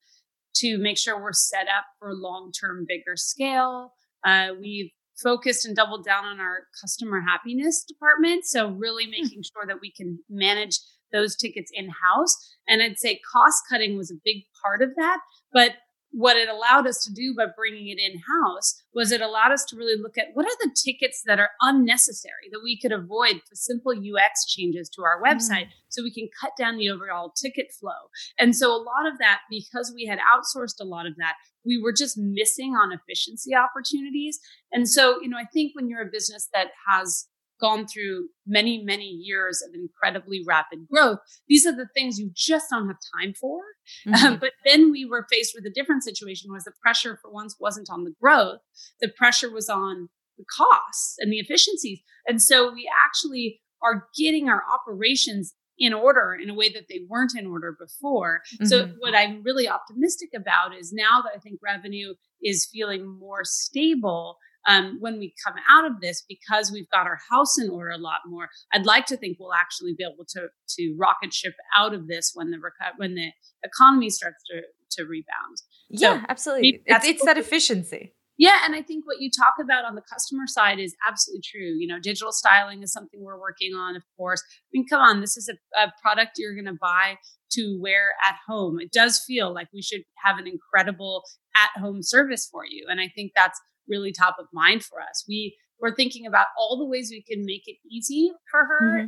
to 0.58 0.78
make 0.78 0.98
sure 0.98 1.20
we're 1.20 1.34
set 1.34 1.68
up 1.68 1.86
for 1.98 2.14
long-term 2.14 2.86
bigger 2.88 3.16
scale. 3.16 3.94
Uh, 4.24 4.50
we've 4.60 4.92
focused 5.22 5.66
and 5.66 5.76
doubled 5.76 6.06
down 6.06 6.26
on 6.26 6.40
our 6.40 6.64
customer 6.80 7.22
happiness 7.22 7.84
department. 7.88 8.46
So, 8.46 8.70
really 8.70 9.06
hmm. 9.06 9.12
making 9.12 9.44
sure 9.44 9.66
that 9.68 9.82
we 9.82 9.92
can 9.92 10.20
manage 10.30 10.80
those 11.12 11.36
tickets 11.36 11.72
in 11.74 11.90
house. 11.90 12.36
And 12.68 12.82
I'd 12.82 13.00
say 13.00 13.20
cost 13.32 13.64
cutting 13.70 13.98
was 13.98 14.12
a 14.12 14.22
big 14.24 14.44
part 14.64 14.82
of 14.82 14.90
that. 14.96 15.20
But 15.52 15.74
what 16.12 16.38
it 16.38 16.50
allowed 16.50 16.88
us 16.88 17.04
to 17.04 17.14
do 17.14 17.36
by 17.38 17.46
bringing 17.56 17.88
it 17.88 18.00
in 18.00 18.20
house 18.20 18.82
was 18.94 19.12
it 19.12 19.22
allowed 19.22 19.52
us 19.52 19.64
to 19.66 19.76
really 19.76 20.00
look 20.02 20.18
at 20.18 20.28
what 20.34 20.46
are 20.46 20.58
the 20.62 20.76
tickets 20.84 21.22
that 21.26 21.40
are 21.40 21.52
unnecessary 21.62 22.50
that 22.52 22.62
we 22.64 22.80
could 22.80 22.92
avoid 22.92 23.36
with 23.36 23.60
simple 23.60 23.92
UX 23.92 24.46
changes 24.48 24.90
to 24.90 25.04
our 25.04 25.22
website 25.22 25.68
mm. 25.68 25.72
so 25.90 26.04
we 26.04 26.14
can 26.14 26.28
cut 26.42 26.52
down 26.58 26.78
the 26.78 26.90
overall 26.90 27.32
ticket 27.32 27.68
flow. 27.80 28.10
And 28.40 28.56
so 28.56 28.72
a 28.72 28.82
lot 28.82 29.08
of 29.12 29.20
that, 29.20 29.42
because 29.50 29.94
we 29.96 30.06
had 30.06 30.20
outsourced 30.20 30.80
a 30.82 30.86
lot 30.86 31.06
of 31.06 31.16
that, 31.18 31.36
we 31.66 31.80
were 31.82 31.94
just 31.94 32.18
missing 32.18 32.74
on 32.74 32.92
efficiency 32.92 33.54
opportunities. 33.56 34.40
And 34.72 34.90
so, 34.90 35.22
you 35.22 35.30
know, 35.30 35.38
I 35.38 35.46
think 35.54 35.74
when 35.76 35.90
you're 35.90 36.08
a 36.08 36.12
business 36.12 36.50
that 36.54 36.70
has 36.88 37.28
gone 37.60 37.88
through 37.88 38.30
many, 38.46 38.84
many 38.84 39.06
years 39.06 39.62
of 39.68 39.74
incredibly 39.74 40.44
rapid 40.48 40.88
growth. 40.92 41.20
These 41.48 41.66
are 41.66 41.76
the 41.76 41.88
things 41.94 42.20
you 42.20 42.32
just 42.34 42.68
don't 42.70 42.88
have 42.88 42.98
time 43.18 43.34
for. 43.34 43.62
Mm-hmm. 44.08 44.24
Um, 44.24 44.38
but 44.40 44.52
then 44.66 44.92
we 44.92 45.04
were 45.04 45.26
faced 45.32 45.54
with 45.56 45.66
a 45.66 45.72
different 45.72 46.04
situation 46.04 46.54
was 46.54 46.64
the 46.64 46.72
pressure 46.80 47.18
for 47.20 47.32
once 47.32 47.56
wasn't 47.60 47.90
on 47.90 48.04
the 48.04 48.14
growth. 48.22 48.60
The 49.02 49.10
pressure 49.10 49.52
was 49.52 49.68
on 49.68 50.10
the 50.38 50.46
costs 50.56 51.16
and 51.18 51.34
the 51.34 51.40
efficiencies. 51.40 52.00
And 52.28 52.40
so 52.40 52.72
we 52.72 52.88
actually 53.08 53.62
are 53.82 54.08
getting 54.16 54.48
our 54.48 54.62
operations 54.72 55.56
in 55.80 55.94
order 55.94 56.38
in 56.40 56.50
a 56.50 56.54
way 56.54 56.70
that 56.70 56.86
they 56.90 57.02
weren't 57.08 57.38
in 57.38 57.48
order 57.48 57.76
before. 57.80 58.42
Mm-hmm. 58.56 58.66
So 58.66 58.88
what 59.00 59.16
I'm 59.16 59.42
really 59.44 59.68
optimistic 59.68 60.30
about 60.36 60.76
is 60.78 60.92
now 60.92 61.22
that 61.24 61.32
I 61.36 61.40
think 61.40 61.60
revenue 61.64 62.14
is 62.44 62.68
feeling 62.72 63.08
more 63.08 63.44
stable, 63.44 64.38
um, 64.68 64.98
when 65.00 65.20
we 65.20 65.34
come 65.46 65.56
out 65.70 65.86
of 65.86 66.02
this 66.02 66.24
because 66.28 66.72
we've 66.72 66.90
got 66.90 67.08
our 67.08 67.20
house 67.30 67.58
in 67.58 67.70
order 67.70 67.90
a 67.90 67.98
lot 67.98 68.20
more 68.28 68.50
i'd 68.74 68.86
like 68.86 69.06
to 69.06 69.18
think 69.18 69.38
we'll 69.40 69.54
actually 69.54 69.94
be 69.98 70.04
able 70.04 70.26
to 70.28 70.48
to 70.68 70.96
rocket 71.00 71.34
ship 71.34 71.54
out 71.76 71.94
of 71.94 72.08
this 72.08 72.32
when 72.34 72.52
the 72.52 72.58
when 72.98 73.16
the 73.16 73.30
economy 73.64 74.10
starts 74.10 74.42
to 74.50 74.62
to 74.92 75.04
rebound 75.04 75.58
yeah 75.90 76.20
so 76.20 76.26
absolutely 76.30 76.82
it's, 76.86 77.06
it's 77.06 77.26
that 77.26 77.38
efficiency 77.38 78.14
yeah, 78.40 78.60
and 78.64 78.74
I 78.74 78.82
think 78.82 79.06
what 79.06 79.20
you 79.20 79.30
talk 79.30 79.56
about 79.62 79.84
on 79.84 79.96
the 79.96 80.02
customer 80.02 80.48
side 80.48 80.80
is 80.80 80.96
absolutely 81.06 81.42
true. 81.44 81.76
You 81.78 81.88
know, 81.88 82.00
digital 82.00 82.32
styling 82.32 82.82
is 82.82 82.94
something 82.94 83.22
we're 83.22 83.38
working 83.38 83.74
on, 83.74 83.98
of 83.98 84.04
course. 84.16 84.42
I 84.42 84.70
mean, 84.72 84.88
come 84.88 85.02
on, 85.02 85.20
this 85.20 85.36
is 85.36 85.50
a, 85.50 85.78
a 85.78 85.92
product 86.02 86.38
you're 86.38 86.54
going 86.54 86.74
to 86.74 86.78
buy 86.80 87.18
to 87.52 87.80
wear 87.82 88.14
at 88.26 88.36
home. 88.48 88.80
It 88.80 88.94
does 88.94 89.20
feel 89.28 89.54
like 89.54 89.68
we 89.74 89.82
should 89.82 90.04
have 90.24 90.38
an 90.38 90.48
incredible 90.48 91.24
at 91.58 91.82
home 91.82 92.02
service 92.02 92.48
for 92.50 92.64
you. 92.66 92.86
And 92.90 93.02
I 93.02 93.10
think 93.14 93.34
that's 93.36 93.60
really 93.90 94.12
top 94.12 94.38
of 94.40 94.46
mind 94.54 94.84
for 94.84 95.02
us. 95.02 95.26
We 95.28 95.58
we're 95.82 95.96
thinking 95.96 96.26
about 96.26 96.48
all 96.58 96.78
the 96.78 96.86
ways 96.86 97.10
we 97.10 97.22
can 97.22 97.46
make 97.46 97.64
it 97.68 97.78
easy 97.90 98.32
for 98.52 98.66
her 98.66 98.82
mm-hmm. 98.82 99.06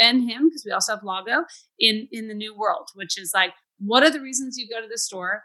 and 0.00 0.28
him 0.28 0.48
because 0.48 0.64
we 0.64 0.72
also 0.72 0.94
have 0.94 1.04
Lago 1.04 1.44
in 1.78 2.08
in 2.12 2.28
the 2.28 2.34
new 2.34 2.56
world, 2.56 2.88
which 2.94 3.18
is 3.18 3.32
like, 3.34 3.52
what 3.78 4.02
are 4.02 4.10
the 4.10 4.20
reasons 4.20 4.56
you 4.56 4.68
go 4.68 4.80
to 4.80 4.88
the 4.88 4.98
store? 4.98 5.44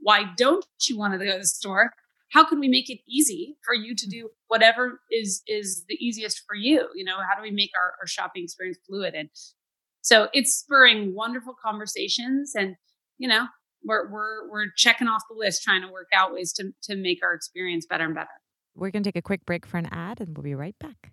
Why 0.00 0.24
don't 0.36 0.64
you 0.88 0.98
want 0.98 1.14
to 1.14 1.18
go 1.18 1.32
to 1.32 1.38
the 1.38 1.46
store? 1.46 1.92
How 2.32 2.44
can 2.44 2.58
we 2.58 2.68
make 2.68 2.90
it 2.90 2.98
easy 3.08 3.56
for 3.64 3.74
you 3.74 3.94
to 3.94 4.08
do 4.08 4.30
whatever 4.48 5.00
is 5.10 5.42
is 5.46 5.84
the 5.88 5.94
easiest 5.94 6.42
for 6.46 6.56
you? 6.56 6.88
You 6.94 7.04
know, 7.04 7.16
how 7.18 7.36
do 7.36 7.42
we 7.42 7.50
make 7.50 7.70
our, 7.76 7.94
our 8.00 8.06
shopping 8.06 8.44
experience 8.44 8.78
fluid? 8.86 9.14
And 9.14 9.28
so 10.00 10.28
it's 10.32 10.54
spurring 10.54 11.14
wonderful 11.14 11.54
conversations 11.64 12.52
and 12.54 12.76
you 13.18 13.28
know 13.28 13.46
we're 13.84 14.10
we're 14.10 14.50
we're 14.50 14.66
checking 14.76 15.08
off 15.08 15.22
the 15.28 15.36
list, 15.36 15.62
trying 15.62 15.82
to 15.82 15.88
work 15.88 16.08
out 16.12 16.32
ways 16.32 16.52
to 16.54 16.72
to 16.82 16.96
make 16.96 17.22
our 17.22 17.34
experience 17.34 17.86
better 17.86 18.04
and 18.04 18.14
better. 18.14 18.28
We're 18.74 18.90
going 18.90 19.04
to 19.04 19.08
take 19.08 19.16
a 19.16 19.22
quick 19.22 19.46
break 19.46 19.66
for 19.66 19.78
an 19.78 19.86
ad, 19.92 20.20
and 20.20 20.36
we'll 20.36 20.42
be 20.42 20.54
right 20.54 20.76
back. 20.80 21.12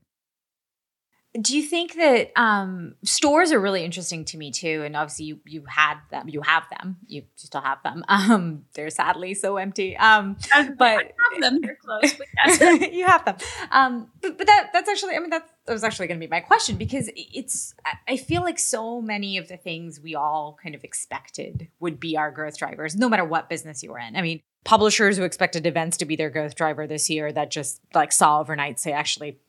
Do 1.40 1.56
you 1.56 1.64
think 1.64 1.96
that 1.96 2.32
um, 2.36 2.96
stores 3.04 3.54
are 3.54 3.60
really 3.60 3.86
interesting 3.86 4.26
to 4.26 4.38
me 4.38 4.52
too? 4.52 4.84
And 4.86 4.98
obviously, 4.98 5.26
you 5.26 5.40
you 5.46 5.64
had 5.66 5.96
them, 6.10 6.28
you 6.28 6.42
have 6.42 6.64
them, 6.70 6.98
you 7.08 7.24
still 7.36 7.62
have 7.62 7.82
them. 7.84 8.04
Um, 8.12 8.66
they're 8.76 8.90
sadly 8.90 9.34
so 9.34 9.58
empty. 9.58 9.98
Um, 9.98 10.38
but 10.78 11.14
them, 11.40 11.60
they're 11.62 11.78
close. 11.84 12.20
you 12.92 13.06
have 13.06 13.26
them. 13.26 13.36
Um, 13.72 14.10
but, 14.22 14.38
but 14.38 14.48
that 14.48 14.70
that's 14.74 14.90
actually, 14.90 15.16
I 15.16 15.20
mean, 15.20 15.30
that's 15.30 15.50
that 15.66 15.74
was 15.74 15.84
actually 15.84 16.08
going 16.08 16.20
to 16.20 16.26
be 16.26 16.30
my 16.30 16.40
question 16.40 16.76
because 16.76 17.10
it's 17.16 17.74
I 18.08 18.18
feel 18.18 18.42
like 18.42 18.60
so 18.60 19.02
many 19.02 19.38
of 19.38 19.48
the 19.48 19.58
things 19.58 20.00
we 20.00 20.16
all 20.16 20.58
kind 20.62 20.76
of 20.76 20.84
expected 20.84 21.70
would 21.80 22.00
be 22.00 22.18
our 22.18 22.32
growth 22.32 22.58
drivers, 22.58 22.96
no 22.96 23.08
matter 23.08 23.26
what 23.26 23.50
business 23.50 23.82
you 23.82 23.92
were 23.92 24.00
in. 24.00 24.16
I 24.16 24.22
mean, 24.22 24.42
publishers 24.64 25.18
who 25.18 25.24
expected 25.24 25.66
events 25.66 25.98
to 25.98 26.06
be 26.06 26.16
their 26.16 26.30
growth 26.30 26.56
driver 26.56 26.88
this 26.88 27.10
year 27.10 27.32
that 27.32 27.52
just 27.52 27.82
like 27.94 28.12
saw 28.12 28.40
overnight 28.40 28.80
say 28.80 28.92
actually 28.92 29.40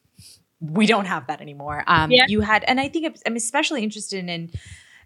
we 0.62 0.86
don't 0.86 1.06
have 1.06 1.26
that 1.26 1.40
anymore. 1.40 1.82
Um, 1.86 2.10
yeah. 2.10 2.26
You 2.28 2.40
had, 2.40 2.64
and 2.64 2.80
I 2.80 2.88
think 2.88 3.18
I'm 3.26 3.36
especially 3.36 3.82
interested 3.82 4.28
in 4.28 4.50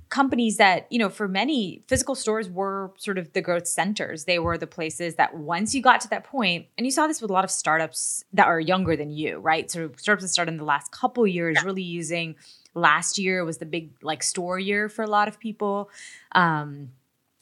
companies 0.08 0.58
that, 0.58 0.86
you 0.90 0.98
know, 0.98 1.08
for 1.08 1.26
many, 1.26 1.82
physical 1.88 2.14
stores 2.14 2.48
were 2.48 2.92
sort 2.96 3.18
of 3.18 3.32
the 3.32 3.40
growth 3.40 3.66
centers. 3.66 4.24
They 4.24 4.38
were 4.38 4.58
the 4.58 4.66
places 4.66 5.16
that 5.16 5.34
once 5.34 5.74
you 5.74 5.82
got 5.82 6.00
to 6.02 6.08
that 6.10 6.24
point, 6.24 6.66
and 6.76 6.86
you 6.86 6.90
saw 6.90 7.06
this 7.06 7.20
with 7.20 7.30
a 7.30 7.32
lot 7.32 7.44
of 7.44 7.50
startups 7.50 8.24
that 8.32 8.46
are 8.46 8.60
younger 8.60 8.96
than 8.96 9.10
you, 9.10 9.38
right? 9.38 9.68
So 9.70 9.90
startups 9.96 10.24
that 10.24 10.28
started 10.28 10.52
in 10.52 10.58
the 10.58 10.64
last 10.64 10.92
couple 10.92 11.26
years, 11.26 11.56
yeah. 11.56 11.64
really 11.64 11.82
using 11.82 12.36
last 12.74 13.18
year 13.18 13.44
was 13.44 13.58
the 13.58 13.66
big 13.66 13.90
like 14.02 14.22
store 14.22 14.58
year 14.58 14.88
for 14.88 15.02
a 15.02 15.08
lot 15.08 15.26
of 15.26 15.40
people. 15.40 15.90
Um, 16.32 16.90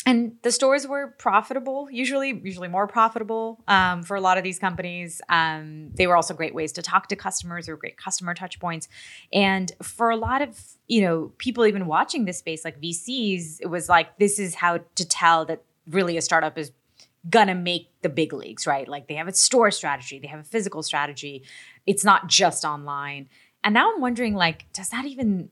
and 0.07 0.37
the 0.43 0.53
stores 0.53 0.87
were 0.87 1.15
profitable 1.19 1.89
usually 1.91 2.41
usually 2.45 2.69
more 2.69 2.87
profitable 2.87 3.63
um, 3.69 4.03
for 4.03 4.17
a 4.17 4.21
lot 4.21 4.37
of 4.37 4.45
these 4.45 4.59
companies. 4.59 5.23
Um, 5.29 5.91
they 5.95 6.07
were 6.07 6.17
also 6.17 6.35
great 6.35 6.55
ways 6.55 6.73
to 6.73 6.83
talk 6.83 7.09
to 7.09 7.17
customers 7.17 7.69
or 7.69 7.77
great 7.77 7.97
customer 7.97 8.35
touch 8.35 8.61
points. 8.61 8.89
And 9.33 9.73
for 9.83 10.11
a 10.11 10.17
lot 10.17 10.43
of 10.43 10.61
you 10.87 11.01
know 11.01 11.33
people 11.39 11.65
even 11.67 11.87
watching 11.87 12.25
this 12.27 12.39
space 12.39 12.65
like 12.65 12.81
vcs 12.81 13.59
it 13.61 13.67
was 13.67 13.89
like 13.89 14.19
this 14.19 14.39
is 14.39 14.55
how 14.55 14.81
to 14.95 15.05
tell 15.09 15.47
that 15.47 15.63
really 15.89 16.17
a 16.17 16.23
startup 16.23 16.59
is 16.59 16.73
gonna 17.31 17.55
make 17.55 17.89
the 18.03 18.11
big 18.11 18.33
leagues 18.35 18.67
right? 18.67 18.87
Like 18.87 19.09
they 19.09 19.15
have 19.15 19.29
a 19.29 19.33
store 19.33 19.71
strategy 19.71 20.19
they 20.19 20.29
have 20.29 20.41
a 20.41 20.45
physical 20.45 20.83
strategy. 20.83 21.45
It's 21.87 22.05
not 22.05 22.29
just 22.29 22.65
online. 22.65 23.29
And 23.63 23.73
now 23.73 23.95
i'm 23.95 24.01
wondering 24.03 24.35
like 24.35 24.67
does 24.75 24.91
that 24.91 25.07
even 25.07 25.49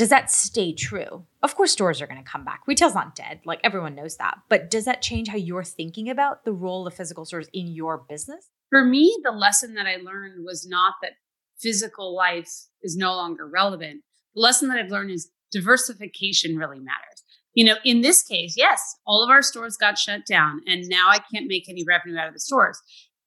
does 0.00 0.08
that 0.08 0.30
stay 0.30 0.72
true? 0.72 1.26
Of 1.42 1.54
course, 1.54 1.72
stores 1.72 2.00
are 2.00 2.06
going 2.06 2.24
to 2.24 2.30
come 2.30 2.42
back. 2.42 2.62
Retail's 2.66 2.94
not 2.94 3.14
dead. 3.14 3.40
Like 3.44 3.60
everyone 3.62 3.94
knows 3.94 4.16
that. 4.16 4.38
But 4.48 4.70
does 4.70 4.86
that 4.86 5.02
change 5.02 5.28
how 5.28 5.36
you're 5.36 5.62
thinking 5.62 6.08
about 6.08 6.46
the 6.46 6.54
role 6.54 6.86
of 6.86 6.94
physical 6.94 7.26
stores 7.26 7.50
in 7.52 7.66
your 7.66 7.98
business? 8.08 8.48
For 8.70 8.82
me, 8.82 9.14
the 9.22 9.30
lesson 9.30 9.74
that 9.74 9.84
I 9.84 9.96
learned 9.96 10.42
was 10.42 10.66
not 10.66 10.94
that 11.02 11.12
physical 11.58 12.16
life 12.16 12.48
is 12.80 12.96
no 12.96 13.12
longer 13.14 13.46
relevant. 13.46 14.00
The 14.34 14.40
lesson 14.40 14.70
that 14.70 14.78
I've 14.78 14.90
learned 14.90 15.10
is 15.10 15.30
diversification 15.52 16.56
really 16.56 16.80
matters. 16.80 17.22
You 17.52 17.66
know, 17.66 17.76
in 17.84 18.00
this 18.00 18.22
case, 18.22 18.54
yes, 18.56 18.80
all 19.06 19.22
of 19.22 19.28
our 19.28 19.42
stores 19.42 19.76
got 19.76 19.98
shut 19.98 20.24
down 20.24 20.62
and 20.66 20.88
now 20.88 21.10
I 21.10 21.18
can't 21.30 21.46
make 21.46 21.68
any 21.68 21.84
revenue 21.86 22.16
out 22.16 22.28
of 22.28 22.32
the 22.32 22.40
stores. 22.40 22.80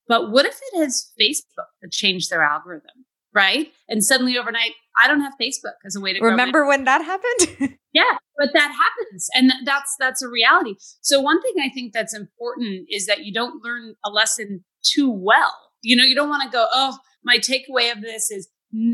But 0.07 0.31
what 0.31 0.47
if 0.47 0.59
it 0.73 0.79
is 0.79 1.11
Facebook 1.21 1.67
that 1.83 1.91
changed 1.91 2.31
their 2.31 2.41
algorithm? 2.41 3.05
right? 3.33 3.71
And 3.89 4.03
suddenly 4.03 4.37
overnight, 4.37 4.71
I 5.01 5.07
don't 5.07 5.21
have 5.21 5.33
Facebook 5.41 5.73
as 5.85 5.95
a 5.95 6.01
way 6.01 6.13
to 6.13 6.19
remember 6.21 6.65
when 6.65 6.83
that 6.83 7.03
happened. 7.03 7.77
yeah, 7.93 8.17
but 8.37 8.49
that 8.53 8.71
happens, 8.71 9.29
and 9.33 9.51
that's 9.65 9.95
that's 9.99 10.21
a 10.21 10.27
reality. 10.27 10.75
So 11.01 11.19
one 11.19 11.41
thing 11.41 11.53
I 11.63 11.69
think 11.69 11.93
that's 11.93 12.13
important 12.13 12.87
is 12.89 13.05
that 13.07 13.25
you 13.25 13.33
don't 13.33 13.63
learn 13.63 13.95
a 14.05 14.09
lesson 14.09 14.63
too 14.83 15.09
well. 15.09 15.55
You 15.81 15.95
know, 15.95 16.03
you 16.03 16.15
don't 16.15 16.29
want 16.29 16.43
to 16.43 16.49
go, 16.49 16.67
oh, 16.71 16.97
my 17.23 17.37
takeaway 17.37 17.91
of 17.91 18.01
this 18.01 18.31
is 18.31 18.49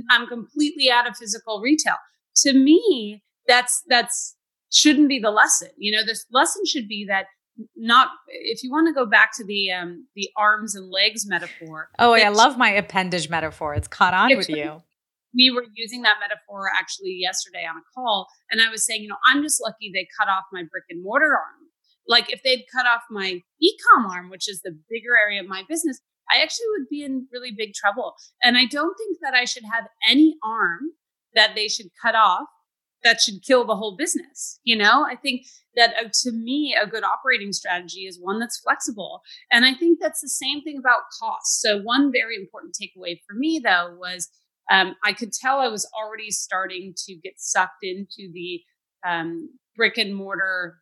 I'm 0.09 0.27
completely 0.27 0.89
out 0.91 1.07
of 1.07 1.15
physical 1.17 1.61
retail. 1.61 1.95
To 2.37 2.53
me, 2.53 3.23
that's 3.47 3.83
that's 3.87 4.35
shouldn't 4.71 5.09
be 5.09 5.19
the 5.19 5.31
lesson. 5.31 5.69
You 5.77 5.91
know, 5.91 6.05
this 6.05 6.25
lesson 6.31 6.63
should 6.65 6.87
be 6.87 7.05
that 7.09 7.25
not 7.75 8.09
if 8.27 8.63
you 8.63 8.71
want 8.71 8.87
to 8.87 8.93
go 8.93 9.05
back 9.05 9.31
to 9.35 9.43
the 9.45 9.71
um 9.71 10.07
the 10.15 10.29
arms 10.37 10.75
and 10.75 10.89
legs 10.89 11.25
metaphor. 11.27 11.89
Oh, 11.99 12.13
I 12.13 12.29
love 12.29 12.57
my 12.57 12.69
appendage 12.69 13.29
metaphor. 13.29 13.73
It's 13.73 13.87
caught 13.87 14.13
on 14.13 14.35
with 14.35 14.49
you. 14.49 14.81
We 15.35 15.51
were 15.51 15.65
using 15.75 16.01
that 16.03 16.17
metaphor 16.19 16.69
actually 16.77 17.17
yesterday 17.19 17.65
on 17.69 17.77
a 17.77 17.85
call, 17.95 18.27
and 18.51 18.61
I 18.61 18.69
was 18.69 18.85
saying, 18.85 19.03
you 19.03 19.09
know, 19.09 19.17
I'm 19.27 19.43
just 19.43 19.61
lucky 19.61 19.91
they 19.93 20.07
cut 20.19 20.29
off 20.29 20.45
my 20.51 20.63
brick 20.69 20.85
and 20.89 21.03
mortar 21.03 21.33
arm. 21.33 21.69
Like 22.07 22.33
if 22.33 22.41
they'd 22.43 22.65
cut 22.73 22.87
off 22.87 23.01
my 23.11 23.41
e-com 23.61 24.05
arm, 24.07 24.29
which 24.29 24.49
is 24.49 24.61
the 24.61 24.77
bigger 24.89 25.15
area 25.15 25.41
of 25.41 25.47
my 25.47 25.63
business, 25.69 26.01
I 26.31 26.41
actually 26.41 26.65
would 26.77 26.89
be 26.89 27.03
in 27.03 27.27
really 27.31 27.51
big 27.55 27.73
trouble. 27.73 28.15
And 28.43 28.57
I 28.57 28.65
don't 28.65 28.95
think 28.97 29.17
that 29.21 29.33
I 29.33 29.45
should 29.45 29.63
have 29.71 29.85
any 30.07 30.35
arm 30.43 30.79
that 31.35 31.53
they 31.55 31.67
should 31.67 31.89
cut 32.01 32.15
off 32.15 32.47
that 33.03 33.21
should 33.21 33.43
kill 33.43 33.65
the 33.65 33.75
whole 33.75 33.95
business. 33.95 34.59
You 34.63 34.77
know, 34.77 35.05
I 35.09 35.15
think 35.15 35.45
that 35.75 35.93
uh, 35.99 36.09
to 36.23 36.31
me, 36.31 36.75
a 36.79 36.87
good 36.87 37.03
operating 37.03 37.53
strategy 37.53 38.01
is 38.01 38.19
one 38.21 38.39
that's 38.39 38.59
flexible. 38.59 39.21
And 39.51 39.65
I 39.65 39.73
think 39.73 39.99
that's 40.01 40.21
the 40.21 40.29
same 40.29 40.61
thing 40.61 40.77
about 40.77 41.03
costs. 41.19 41.61
So, 41.61 41.79
one 41.79 42.11
very 42.11 42.35
important 42.35 42.75
takeaway 42.75 43.19
for 43.27 43.35
me, 43.35 43.61
though, 43.63 43.95
was 43.97 44.29
um, 44.69 44.95
I 45.03 45.13
could 45.13 45.33
tell 45.33 45.59
I 45.59 45.67
was 45.67 45.89
already 45.99 46.31
starting 46.31 46.93
to 47.05 47.15
get 47.15 47.33
sucked 47.37 47.83
into 47.83 48.31
the 48.33 48.61
um, 49.07 49.49
brick 49.75 49.97
and 49.97 50.15
mortar. 50.15 50.79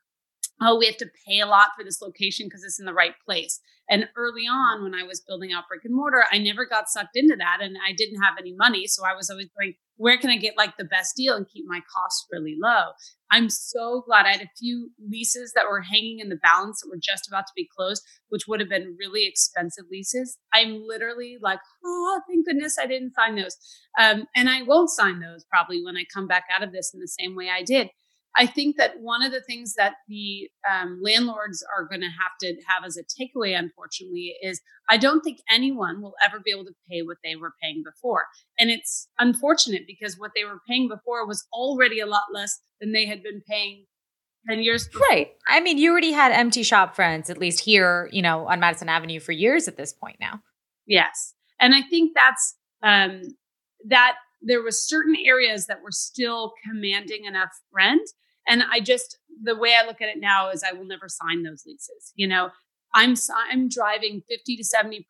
Oh, 0.61 0.77
we 0.77 0.87
have 0.87 0.97
to 0.97 1.09
pay 1.27 1.39
a 1.39 1.45
lot 1.45 1.69
for 1.77 1.83
this 1.83 2.01
location 2.01 2.47
because 2.47 2.63
it's 2.63 2.79
in 2.79 2.85
the 2.85 2.93
right 2.93 3.13
place. 3.25 3.59
And 3.89 4.09
early 4.17 4.43
on, 4.43 4.83
when 4.83 4.95
I 4.95 5.03
was 5.03 5.21
building 5.21 5.53
out 5.53 5.65
brick 5.69 5.85
and 5.85 5.95
mortar, 5.95 6.25
I 6.31 6.39
never 6.39 6.65
got 6.65 6.89
sucked 6.89 7.15
into 7.15 7.35
that 7.37 7.59
and 7.61 7.77
I 7.87 7.93
didn't 7.93 8.21
have 8.21 8.35
any 8.39 8.53
money. 8.53 8.87
So 8.87 9.05
I 9.05 9.15
was 9.15 9.29
always 9.29 9.47
going, 9.57 9.75
where 9.97 10.17
can 10.17 10.29
I 10.29 10.37
get 10.37 10.57
like 10.57 10.77
the 10.77 10.85
best 10.85 11.15
deal 11.15 11.35
and 11.35 11.47
keep 11.47 11.65
my 11.67 11.81
costs 11.93 12.25
really 12.31 12.55
low? 12.59 12.91
I'm 13.31 13.49
so 13.49 14.03
glad 14.05 14.25
I 14.25 14.31
had 14.31 14.41
a 14.41 14.51
few 14.57 14.91
leases 15.09 15.51
that 15.53 15.65
were 15.69 15.81
hanging 15.81 16.19
in 16.19 16.29
the 16.29 16.37
balance 16.37 16.81
that 16.81 16.89
were 16.89 16.99
just 17.01 17.27
about 17.27 17.45
to 17.47 17.53
be 17.55 17.67
closed, 17.75 18.03
which 18.29 18.43
would 18.47 18.59
have 18.59 18.69
been 18.69 18.95
really 18.97 19.27
expensive 19.27 19.85
leases. 19.91 20.37
I'm 20.53 20.81
literally 20.87 21.37
like, 21.41 21.59
oh, 21.83 22.21
thank 22.29 22.45
goodness 22.45 22.77
I 22.79 22.87
didn't 22.87 23.13
sign 23.15 23.35
those. 23.35 23.57
Um, 23.99 24.25
and 24.35 24.49
I 24.49 24.61
won't 24.63 24.89
sign 24.89 25.19
those 25.19 25.45
probably 25.51 25.83
when 25.83 25.97
I 25.97 26.05
come 26.13 26.27
back 26.27 26.45
out 26.53 26.63
of 26.63 26.71
this 26.71 26.93
in 26.93 26.99
the 26.99 27.07
same 27.07 27.35
way 27.35 27.49
I 27.49 27.63
did. 27.63 27.89
I 28.37 28.45
think 28.45 28.77
that 28.77 28.99
one 28.99 29.23
of 29.23 29.31
the 29.31 29.41
things 29.41 29.73
that 29.75 29.95
the 30.07 30.47
um, 30.69 30.99
landlords 31.01 31.65
are 31.75 31.85
going 31.85 32.01
to 32.01 32.07
have 32.07 32.37
to 32.41 32.55
have 32.67 32.83
as 32.85 32.95
a 32.95 33.03
takeaway, 33.03 33.57
unfortunately, 33.57 34.35
is 34.43 34.61
I 34.89 34.97
don't 34.97 35.21
think 35.21 35.39
anyone 35.49 36.01
will 36.01 36.13
ever 36.23 36.39
be 36.39 36.51
able 36.51 36.65
to 36.65 36.75
pay 36.89 37.01
what 37.01 37.17
they 37.23 37.35
were 37.35 37.53
paying 37.61 37.83
before. 37.83 38.25
And 38.59 38.69
it's 38.69 39.07
unfortunate 39.17 39.83
because 39.87 40.19
what 40.19 40.31
they 40.35 40.45
were 40.45 40.61
paying 40.67 40.87
before 40.87 41.25
was 41.25 41.47
already 41.51 41.99
a 41.99 42.05
lot 42.05 42.25
less 42.31 42.59
than 42.79 42.91
they 42.91 43.07
had 43.07 43.23
been 43.23 43.41
paying 43.49 43.85
10 44.47 44.61
years 44.61 44.87
before. 44.87 45.07
Right. 45.09 45.31
I 45.47 45.59
mean, 45.59 45.79
you 45.79 45.91
already 45.91 46.11
had 46.11 46.31
empty 46.31 46.61
shop 46.61 46.95
fronts, 46.95 47.31
at 47.31 47.39
least 47.39 47.61
here, 47.61 48.07
you 48.11 48.21
know, 48.21 48.47
on 48.47 48.59
Madison 48.59 48.87
Avenue 48.87 49.19
for 49.19 49.31
years 49.31 49.67
at 49.67 49.77
this 49.77 49.93
point 49.93 50.17
now. 50.19 50.41
Yes. 50.85 51.33
And 51.59 51.73
I 51.73 51.81
think 51.81 52.11
that's, 52.13 52.55
um, 52.83 53.23
that 53.87 54.15
there 54.41 54.61
was 54.61 54.87
certain 54.87 55.15
areas 55.25 55.65
that 55.65 55.81
were 55.81 55.91
still 55.91 56.53
commanding 56.63 57.25
enough 57.25 57.49
rent 57.73 58.07
and 58.47 58.63
I 58.71 58.79
just, 58.79 59.17
the 59.43 59.55
way 59.55 59.75
I 59.75 59.85
look 59.85 60.01
at 60.01 60.09
it 60.09 60.19
now 60.19 60.49
is 60.49 60.63
I 60.63 60.73
will 60.73 60.85
never 60.85 61.07
sign 61.07 61.43
those 61.43 61.63
leases. 61.65 62.13
You 62.15 62.27
know, 62.27 62.49
I'm 62.93 63.15
I'm 63.51 63.69
driving 63.69 64.23
50 64.29 64.57
to 64.57 64.63
70% 64.63 65.01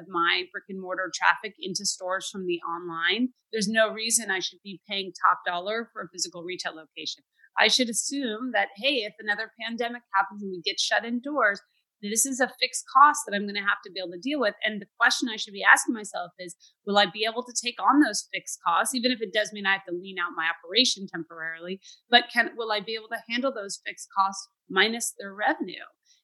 of 0.00 0.08
my 0.08 0.44
brick 0.52 0.64
and 0.68 0.80
mortar 0.80 1.10
traffic 1.14 1.54
into 1.60 1.84
stores 1.84 2.28
from 2.30 2.46
the 2.46 2.60
online. 2.60 3.30
There's 3.52 3.68
no 3.68 3.92
reason 3.92 4.30
I 4.30 4.38
should 4.38 4.60
be 4.62 4.80
paying 4.88 5.12
top 5.12 5.40
dollar 5.44 5.90
for 5.92 6.02
a 6.02 6.08
physical 6.08 6.42
retail 6.42 6.74
location. 6.74 7.24
I 7.58 7.68
should 7.68 7.88
assume 7.88 8.52
that 8.52 8.68
hey, 8.76 9.04
if 9.04 9.14
another 9.18 9.50
pandemic 9.60 10.02
happens 10.14 10.42
and 10.42 10.50
we 10.50 10.62
get 10.62 10.78
shut 10.78 11.04
indoors, 11.04 11.60
this 12.02 12.24
is 12.24 12.40
a 12.40 12.50
fixed 12.60 12.84
cost 12.92 13.20
that 13.26 13.34
I'm 13.34 13.42
going 13.42 13.54
to 13.54 13.60
have 13.60 13.82
to 13.84 13.92
be 13.92 14.00
able 14.00 14.12
to 14.12 14.18
deal 14.18 14.40
with. 14.40 14.54
And 14.64 14.80
the 14.80 14.86
question 14.98 15.28
I 15.28 15.36
should 15.36 15.52
be 15.52 15.64
asking 15.64 15.94
myself 15.94 16.32
is, 16.38 16.54
will 16.86 16.98
I 16.98 17.06
be 17.06 17.26
able 17.28 17.42
to 17.44 17.52
take 17.52 17.76
on 17.80 18.00
those 18.00 18.28
fixed 18.32 18.60
costs, 18.64 18.94
even 18.94 19.12
if 19.12 19.20
it 19.20 19.32
does 19.32 19.52
mean 19.52 19.66
I 19.66 19.72
have 19.72 19.84
to 19.88 19.94
lean 19.94 20.16
out 20.18 20.32
my 20.36 20.46
operation 20.48 21.06
temporarily? 21.06 21.80
But 22.10 22.24
can 22.32 22.50
will 22.56 22.72
I 22.72 22.80
be 22.80 22.94
able 22.94 23.08
to 23.08 23.22
handle 23.28 23.52
those 23.52 23.80
fixed 23.84 24.08
costs 24.16 24.48
minus 24.68 25.14
their 25.18 25.34
revenue? 25.34 25.74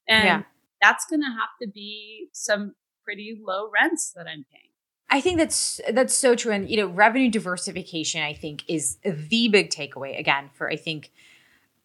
And 0.07 0.25
yeah. 0.25 0.41
that's 0.81 1.05
going 1.05 1.21
to 1.21 1.27
have 1.27 1.49
to 1.61 1.67
be 1.67 2.29
some 2.31 2.75
pretty 3.03 3.39
low 3.41 3.69
rents 3.71 4.11
that 4.15 4.27
I'm 4.27 4.45
paying. 4.51 4.71
I 5.09 5.21
think 5.21 5.37
that's 5.37 5.79
that's 5.91 6.15
so 6.15 6.35
true, 6.35 6.51
and 6.51 6.67
you 6.67 6.77
know, 6.77 6.87
revenue 6.87 7.29
diversification. 7.29 8.21
I 8.21 8.33
think 8.33 8.63
is 8.67 8.97
the 9.03 9.47
big 9.49 9.69
takeaway 9.69 10.19
again 10.19 10.49
for 10.53 10.69
I 10.69 10.75
think 10.75 11.11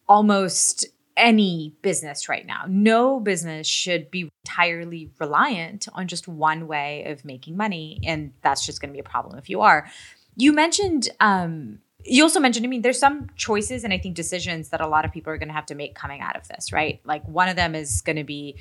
almost 0.09 0.87
any 1.17 1.75
business 1.81 2.29
right 2.29 2.45
now. 2.45 2.63
No 2.67 3.19
business 3.19 3.67
should 3.67 4.09
be 4.11 4.29
entirely 4.45 5.11
reliant 5.19 5.87
on 5.93 6.07
just 6.07 6.27
one 6.27 6.67
way 6.67 7.03
of 7.05 7.25
making 7.25 7.57
money. 7.57 7.99
And 8.05 8.33
that's 8.41 8.65
just 8.65 8.81
going 8.81 8.89
to 8.89 8.93
be 8.93 8.99
a 8.99 9.03
problem 9.03 9.37
if 9.37 9.49
you 9.49 9.61
are. 9.61 9.89
You 10.35 10.53
mentioned, 10.53 11.09
um, 11.19 11.79
you 12.03 12.23
also 12.23 12.39
mentioned, 12.39 12.65
I 12.65 12.69
mean, 12.69 12.81
there's 12.81 12.99
some 12.99 13.29
choices 13.35 13.83
and 13.83 13.93
I 13.93 13.97
think 13.97 14.15
decisions 14.15 14.69
that 14.69 14.81
a 14.81 14.87
lot 14.87 15.05
of 15.05 15.11
people 15.11 15.31
are 15.33 15.37
going 15.37 15.49
to 15.49 15.53
have 15.53 15.67
to 15.67 15.75
make 15.75 15.95
coming 15.95 16.21
out 16.21 16.35
of 16.35 16.47
this, 16.47 16.71
right? 16.71 16.99
Like 17.03 17.23
one 17.27 17.49
of 17.49 17.55
them 17.55 17.75
is 17.75 18.01
going 18.01 18.15
to 18.15 18.23
be, 18.23 18.57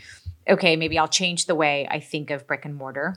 okay, 0.48 0.76
maybe 0.76 0.98
I'll 0.98 1.08
change 1.08 1.46
the 1.46 1.54
way 1.54 1.86
I 1.90 2.00
think 2.00 2.30
of 2.30 2.46
brick 2.46 2.64
and 2.64 2.74
mortar. 2.74 3.16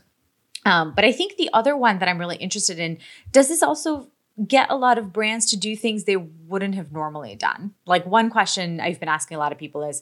Um, 0.66 0.94
but 0.96 1.04
I 1.04 1.12
think 1.12 1.36
the 1.36 1.50
other 1.52 1.76
one 1.76 2.00
that 2.00 2.08
I'm 2.08 2.20
really 2.20 2.38
interested 2.38 2.80
in 2.80 3.00
does 3.32 3.50
this 3.50 3.62
also 3.62 4.10
get 4.48 4.70
a 4.70 4.76
lot 4.76 4.98
of 4.98 5.14
brands 5.14 5.46
to 5.52 5.58
do 5.58 5.76
things 5.76 6.04
they 6.04 6.18
wouldn't 6.18 6.76
have 6.76 6.92
normally 6.92 7.36
done. 7.36 7.74
Like 7.86 8.06
one 8.06 8.30
question 8.30 8.80
I've 8.80 9.00
been 9.00 9.10
asking 9.10 9.36
a 9.36 9.40
lot 9.40 9.52
of 9.52 9.58
people 9.58 9.84
is, 9.84 10.02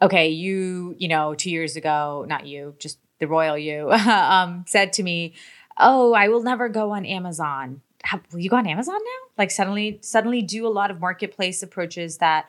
okay, 0.00 0.28
you, 0.28 0.94
you 0.98 1.08
know, 1.08 1.34
two 1.34 1.50
years 1.50 1.76
ago, 1.76 2.24
not 2.28 2.46
you, 2.46 2.74
just 2.78 2.98
the 3.18 3.26
royal 3.26 3.58
you, 3.58 3.90
um, 3.90 4.64
said 4.66 4.92
to 4.94 5.02
me, 5.02 5.34
"Oh, 5.78 6.12
I 6.12 6.28
will 6.28 6.42
never 6.42 6.68
go 6.68 6.90
on 6.90 7.06
Amazon." 7.06 7.80
How, 8.04 8.20
will 8.32 8.40
you 8.40 8.50
go 8.50 8.56
on 8.56 8.66
Amazon 8.66 8.96
now? 8.96 9.30
Like 9.38 9.50
suddenly, 9.50 9.98
suddenly 10.02 10.42
do 10.42 10.66
a 10.66 10.68
lot 10.68 10.90
of 10.90 11.00
marketplace 11.00 11.62
approaches 11.62 12.18
that 12.18 12.46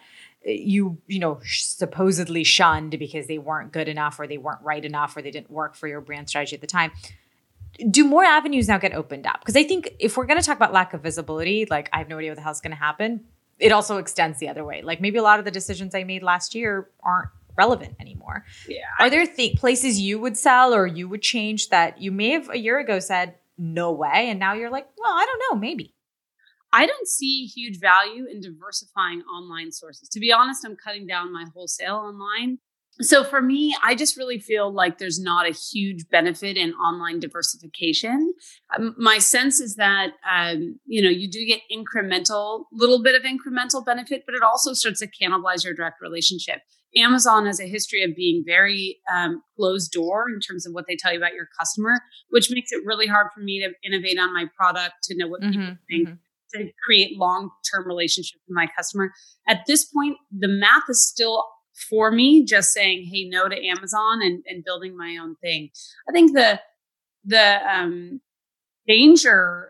uh, 0.48 0.52
you 0.52 0.98
you 1.08 1.20
know 1.20 1.40
supposedly 1.46 2.44
shunned 2.44 2.98
because 2.98 3.28
they 3.28 3.38
weren't 3.38 3.72
good 3.72 3.88
enough 3.88 4.20
or 4.20 4.28
they 4.28 4.38
weren't 4.38 4.62
right 4.62 4.84
enough 4.84 5.16
or 5.16 5.22
they 5.22 5.32
didn't 5.32 5.52
work 5.52 5.76
for 5.76 5.88
your 5.88 6.02
brand 6.02 6.28
strategy 6.28 6.56
at 6.56 6.62
the 6.62 6.68
time 6.68 6.92
do 7.90 8.06
more 8.06 8.24
avenues 8.24 8.68
now 8.68 8.78
get 8.78 8.94
opened 8.94 9.26
up? 9.26 9.40
Because 9.40 9.56
I 9.56 9.64
think 9.64 9.96
if 10.00 10.18
we're 10.18 10.26
going 10.26 10.40
to 10.40 10.46
talk 10.46 10.58
about 10.58 10.74
lack 10.74 10.94
of 10.94 11.02
visibility, 11.02 11.66
like 11.70 11.90
I 11.94 12.00
have 12.00 12.10
no 12.10 12.18
idea 12.18 12.32
what 12.32 12.38
the 12.38 12.42
hell's 12.42 12.62
going 12.62 12.72
to 12.72 12.78
happen, 12.78 13.26
it 13.60 13.72
also 13.72 13.98
extends 13.98 14.40
the 14.40 14.50
other 14.50 14.64
way. 14.64 14.82
Like 14.82 15.02
maybe 15.02 15.18
a 15.18 15.24
lot 15.24 15.40
of 15.40 15.46
the 15.46 15.52
decisions 15.52 15.96
I 15.96 16.04
made 16.04 16.24
last 16.24 16.56
year 16.56 16.90
aren't 17.02 17.30
relevant 17.58 17.96
anymore. 18.00 18.46
Yeah. 18.68 18.82
Are 19.00 19.10
there 19.10 19.26
th- 19.26 19.58
places 19.58 20.00
you 20.00 20.20
would 20.20 20.38
sell 20.38 20.74
or 20.74 20.88
you 20.88 21.08
would 21.08 21.22
change 21.22 21.70
that 21.70 22.02
you 22.02 22.12
may 22.12 22.32
have 22.32 22.50
a 22.50 22.58
year 22.58 22.80
ago 22.80 23.00
said 23.00 23.36
no 23.58 23.92
way, 23.92 24.30
and 24.30 24.40
now 24.40 24.54
you're 24.54 24.72
like, 24.72 24.88
well, 24.98 25.14
I 25.14 25.26
don't 25.26 25.42
know, 25.52 25.60
maybe. 25.60 25.94
I 26.72 26.88
don't 26.88 27.08
see 27.08 27.46
huge 27.46 27.80
value 27.80 28.26
in 28.26 28.42
diversifying 28.42 29.22
online 29.22 29.72
sources. 29.72 30.10
To 30.10 30.20
be 30.20 30.32
honest, 30.32 30.66
I'm 30.66 30.76
cutting 30.76 31.06
down 31.06 31.32
my 31.32 31.46
wholesale 31.54 31.98
online 31.98 32.58
so 33.02 33.24
for 33.24 33.42
me, 33.42 33.76
I 33.84 33.96
just 33.96 34.18
really 34.18 34.40
feel 34.40 34.72
like 34.72 34.98
there's 34.98 35.20
not 35.20 35.48
a 35.48 35.52
huge 35.52 36.08
benefit 36.10 36.58
in 36.58 36.74
online 36.74 37.20
diversification. 37.20 38.34
Um, 38.78 38.96
my 38.98 39.18
sense 39.18 39.60
is 39.60 39.76
that 39.76 40.12
um, 40.30 40.80
you 40.86 41.02
know 41.02 41.10
you 41.10 41.30
do 41.30 41.46
get 41.46 41.62
incremental, 41.72 42.66
little 42.72 43.02
bit 43.02 43.16
of 43.16 43.24
incremental 43.24 43.84
benefit, 43.84 44.24
but 44.26 44.36
it 44.36 44.44
also 44.44 44.74
starts 44.74 45.00
to 45.00 45.08
cannibalize 45.08 45.66
your 45.66 45.74
direct 45.74 46.02
relationship. 46.02 46.60
Amazon 46.96 47.48
has 47.48 47.60
a 47.60 47.66
history 47.66 48.04
of 48.04 48.16
being 48.16 48.44
very 48.46 49.00
um, 49.12 49.42
closed 49.58 49.92
door 49.92 50.28
in 50.30 50.40
terms 50.40 50.68
of 50.68 50.74
what 50.74 50.86
they 50.88 50.96
tell 50.96 51.12
you 51.12 51.18
about 51.18 51.34
your 51.34 51.48
customer, 51.60 52.00
which 52.30 52.52
makes 52.52 52.72
it 52.72 52.84
really 52.86 53.08
hard 53.08 53.28
for 53.34 53.42
me 53.42 53.60
to 53.60 53.74
innovate 53.88 54.20
on 54.20 54.32
my 54.32 54.46
product, 54.56 54.94
to 55.04 55.18
know 55.18 55.28
what 55.28 55.42
mm-hmm, 55.42 55.52
people 55.52 55.78
think. 55.90 56.08
Mm-hmm 56.10 56.16
to 56.54 56.70
create 56.86 57.18
long-term 57.18 57.88
relationships 57.88 58.40
with 58.48 58.56
my 58.56 58.68
customer. 58.78 59.12
At 59.48 59.62
this 59.66 59.86
point, 59.86 60.18
the 60.32 60.48
math 60.48 60.84
is 60.88 61.04
still 61.04 61.44
for 61.90 62.12
me 62.12 62.46
just 62.46 62.72
saying 62.72 63.08
hey 63.12 63.26
no 63.26 63.48
to 63.48 63.66
amazon 63.66 64.22
and, 64.22 64.44
and 64.48 64.64
building 64.64 64.96
my 64.96 65.18
own 65.22 65.36
thing 65.36 65.70
i 66.08 66.12
think 66.12 66.34
the 66.34 66.60
the 67.26 67.60
um, 67.70 68.22
danger 68.88 69.70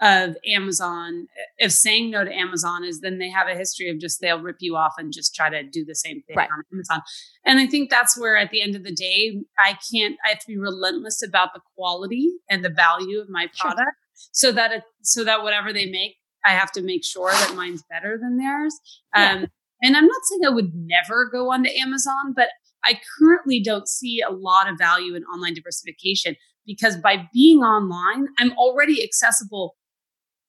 of 0.00 0.36
amazon 0.46 1.26
of 1.60 1.72
saying 1.72 2.10
no 2.10 2.24
to 2.24 2.32
amazon 2.32 2.84
is 2.84 3.00
then 3.00 3.18
they 3.18 3.28
have 3.28 3.48
a 3.48 3.54
history 3.54 3.90
of 3.90 3.98
just 3.98 4.20
they'll 4.20 4.40
rip 4.40 4.56
you 4.60 4.76
off 4.76 4.94
and 4.96 5.12
just 5.12 5.34
try 5.34 5.50
to 5.50 5.62
do 5.62 5.84
the 5.84 5.94
same 5.94 6.22
thing 6.22 6.36
right. 6.36 6.48
on 6.50 6.62
amazon 6.72 7.02
and 7.44 7.58
i 7.58 7.66
think 7.66 7.90
that's 7.90 8.18
where 8.18 8.36
at 8.36 8.50
the 8.50 8.62
end 8.62 8.74
of 8.74 8.84
the 8.84 8.94
day 8.94 9.42
i 9.58 9.76
can't 9.92 10.16
i 10.24 10.30
have 10.30 10.38
to 10.38 10.46
be 10.46 10.56
relentless 10.56 11.22
about 11.22 11.52
the 11.52 11.60
quality 11.76 12.30
and 12.48 12.64
the 12.64 12.70
value 12.70 13.20
of 13.20 13.28
my 13.28 13.46
product 13.58 13.80
sure. 13.80 14.30
so 14.32 14.52
that 14.52 14.72
it 14.72 14.82
so 15.02 15.22
that 15.24 15.42
whatever 15.42 15.70
they 15.70 15.86
make 15.90 16.16
i 16.46 16.50
have 16.50 16.72
to 16.72 16.80
make 16.80 17.04
sure 17.04 17.30
that 17.30 17.54
mine's 17.54 17.82
better 17.90 18.18
than 18.18 18.38
theirs 18.38 18.74
yeah. 19.14 19.44
And 19.82 19.96
I'm 19.96 20.06
not 20.06 20.20
saying 20.24 20.40
I 20.46 20.50
would 20.50 20.72
never 20.74 21.28
go 21.30 21.52
onto 21.52 21.70
Amazon, 21.70 22.32
but 22.34 22.48
I 22.84 23.00
currently 23.18 23.60
don't 23.62 23.88
see 23.88 24.20
a 24.20 24.32
lot 24.32 24.70
of 24.70 24.78
value 24.78 25.14
in 25.14 25.24
online 25.24 25.54
diversification 25.54 26.36
because 26.66 26.96
by 26.96 27.28
being 27.32 27.60
online, 27.60 28.28
I'm 28.38 28.52
already 28.52 29.02
accessible 29.02 29.76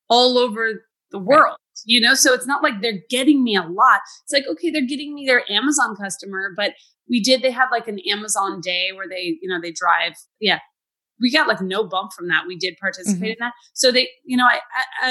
all 0.10 0.38
over 0.38 0.86
the 1.12 1.20
world. 1.20 1.58
You 1.86 2.00
know, 2.00 2.13
so 2.13 2.34
it's 2.34 2.46
not 2.46 2.62
like 2.62 2.82
they're 2.82 3.02
getting 3.10 3.44
me 3.44 3.56
a 3.56 3.63
lot. 3.63 4.02
It's 4.24 4.34
like, 4.34 4.44
okay, 4.52 4.70
they're 4.70 4.86
getting 4.86 5.15
me 5.15 5.26
their 5.26 5.44
Amazon 5.52 5.96
customer, 5.96 6.54
but 6.56 6.74
we 7.10 7.22
did, 7.22 7.41
they 7.41 7.50
had 7.50 7.70
like 7.72 7.88
an 7.88 8.00
Amazon 8.10 8.62
day 8.62 8.89
where 8.94 9.08
they, 9.10 9.38
you 9.41 9.50
know, 9.50 9.60
they 9.60 9.72
drive, 9.72 10.13
yeah, 10.39 10.60
we 11.20 11.32
got 11.32 11.48
like 11.48 11.62
no 11.62 11.84
bump 11.84 12.12
from 12.13 12.28
that. 12.28 12.46
We 12.48 12.56
did 12.56 12.78
participate 12.80 13.17
mm-hmm. 13.17 13.26
in 13.26 13.36
that. 13.39 13.54
So 13.74 13.91
they, 13.91 14.10
you 14.26 14.38
know, 14.38 14.46
I, 14.46 14.60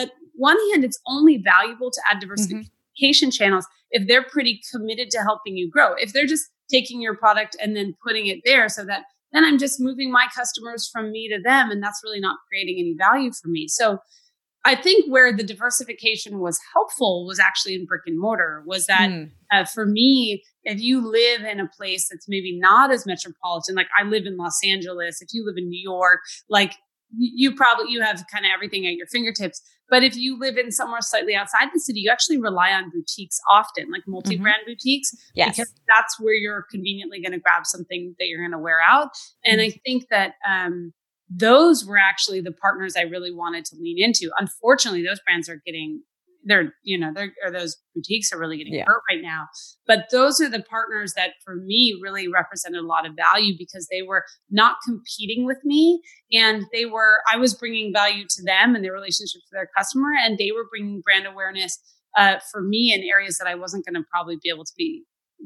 at 0.03 0.11
one 0.35 0.59
hand, 0.71 0.85
it's 0.85 1.01
only 1.07 1.39
valuable 1.39 1.91
to 1.91 2.01
add 2.11 2.21
diversification 2.21 2.65
mm-hmm. 2.65 2.80
Channels 2.97 3.67
if 3.91 4.07
they're 4.07 4.25
pretty 4.25 4.61
committed 4.73 5.11
to 5.11 5.19
helping 5.19 5.57
you 5.57 5.71
grow. 5.71 5.95
If 5.95 6.13
they're 6.13 6.27
just 6.27 6.49
taking 6.71 7.01
your 7.01 7.17
product 7.17 7.57
and 7.61 7.77
then 7.77 7.95
putting 8.05 8.27
it 8.27 8.41
there 8.45 8.69
so 8.69 8.85
that 8.85 9.05
then 9.33 9.45
I'm 9.45 9.59
just 9.59 9.81
moving 9.81 10.11
my 10.11 10.27
customers 10.35 10.89
from 10.93 11.13
me 11.13 11.29
to 11.29 11.41
them 11.41 11.71
and 11.71 11.83
that's 11.83 12.01
really 12.03 12.21
not 12.21 12.39
creating 12.49 12.77
any 12.79 12.95
value 12.99 13.31
for 13.33 13.49
me. 13.49 13.69
So 13.69 13.99
I 14.65 14.75
think 14.75 15.11
where 15.11 15.35
the 15.35 15.43
diversification 15.43 16.39
was 16.39 16.61
helpful 16.75 17.27
was 17.27 17.39
actually 17.39 17.75
in 17.75 17.87
brick 17.87 18.03
and 18.07 18.21
mortar. 18.21 18.63
Was 18.67 18.87
that 18.87 19.09
mm. 19.09 19.31
uh, 19.53 19.65
for 19.65 19.87
me? 19.87 20.43
If 20.65 20.81
you 20.81 21.01
live 21.01 21.43
in 21.43 21.61
a 21.61 21.69
place 21.69 22.09
that's 22.11 22.29
maybe 22.29 22.59
not 22.59 22.91
as 22.91 23.07
metropolitan, 23.07 23.75
like 23.75 23.89
I 23.99 24.05
live 24.05 24.27
in 24.27 24.37
Los 24.37 24.59
Angeles, 24.63 25.23
if 25.23 25.29
you 25.33 25.47
live 25.47 25.57
in 25.57 25.69
New 25.69 25.81
York, 25.81 26.21
like 26.51 26.75
you 27.17 27.55
probably 27.55 27.91
you 27.91 28.03
have 28.03 28.23
kind 28.31 28.45
of 28.45 28.51
everything 28.55 28.87
at 28.87 28.95
your 28.95 29.07
fingertips 29.07 29.63
but 29.91 30.03
if 30.03 30.17
you 30.17 30.39
live 30.39 30.57
in 30.57 30.71
somewhere 30.71 31.01
slightly 31.01 31.35
outside 31.35 31.69
the 31.75 31.81
city 31.81 32.01
you 32.01 32.11
actually 32.11 32.39
rely 32.39 32.71
on 32.71 32.91
boutiques 32.91 33.41
often 33.51 33.91
like 33.91 34.03
multi-brand 34.07 34.59
mm-hmm. 34.63 34.73
boutiques 34.73 35.15
yes. 35.35 35.57
because 35.57 35.73
that's 35.89 36.19
where 36.21 36.35
you're 36.35 36.67
conveniently 36.71 37.21
going 37.21 37.33
to 37.33 37.39
grab 37.39 37.67
something 37.67 38.15
that 38.19 38.27
you're 38.27 38.41
going 38.41 38.53
to 38.53 38.59
wear 38.59 38.81
out 38.81 39.11
and 39.45 39.61
mm-hmm. 39.61 39.75
i 39.75 39.81
think 39.85 40.07
that 40.11 40.35
um, 40.49 40.93
those 41.31 41.87
were 41.87 41.97
actually 41.97 42.41
the 42.41 42.51
partners 42.51 42.97
I 42.97 43.03
really 43.03 43.33
wanted 43.33 43.65
to 43.67 43.77
lean 43.77 44.03
into. 44.03 44.33
Unfortunately, 44.41 45.05
those 45.07 45.21
brands 45.21 45.49
are 45.49 45.63
getting 45.65 46.03
they're 46.45 46.75
you 46.83 46.99
know 46.99 47.13
they're 47.15 47.33
or 47.45 47.51
those 47.51 47.77
boutiques 47.95 48.33
are 48.33 48.39
really 48.39 48.57
getting 48.57 48.75
yeah. 48.75 48.85
hurt 48.87 49.03
right 49.11 49.23
now 49.23 49.47
but 49.87 50.07
those 50.11 50.41
are 50.41 50.49
the 50.49 50.63
partners 50.63 51.13
that 51.15 51.31
for 51.45 51.57
me 51.57 51.99
really 52.03 52.29
represented 52.29 52.83
a 52.83 52.87
lot 52.87 53.07
of 53.07 53.13
value 53.15 53.55
because 53.59 53.87
they 53.91 54.03
were 54.03 54.25
not 54.51 54.77
competing 54.85 55.45
with 55.45 55.59
me 55.65 56.01
and 56.33 56.65
they 56.73 56.87
were 56.87 57.21
i 57.31 57.37
was 57.37 57.55
bringing 57.55 57.93
value 57.93 58.25
to 58.29 58.43
them 58.43 58.75
and 58.75 58.85
their 58.85 58.93
relationship 58.93 59.41
to 59.43 59.53
their 59.53 59.69
customer 59.77 60.11
and 60.23 60.39
they 60.39 60.51
were 60.53 60.67
bringing 60.71 61.01
brand 61.01 61.27
awareness 61.27 61.79
uh, 62.19 62.37
for 62.51 62.63
me 62.63 62.93
in 62.93 63.03
areas 63.09 63.39
that 63.39 63.47
i 63.47 63.55
wasn't 63.55 63.85
going 63.85 63.95
to 63.95 64.07
probably 64.11 64.37
be 64.43 64.51
able 64.51 64.65
to 64.65 64.73
be 64.77 65.05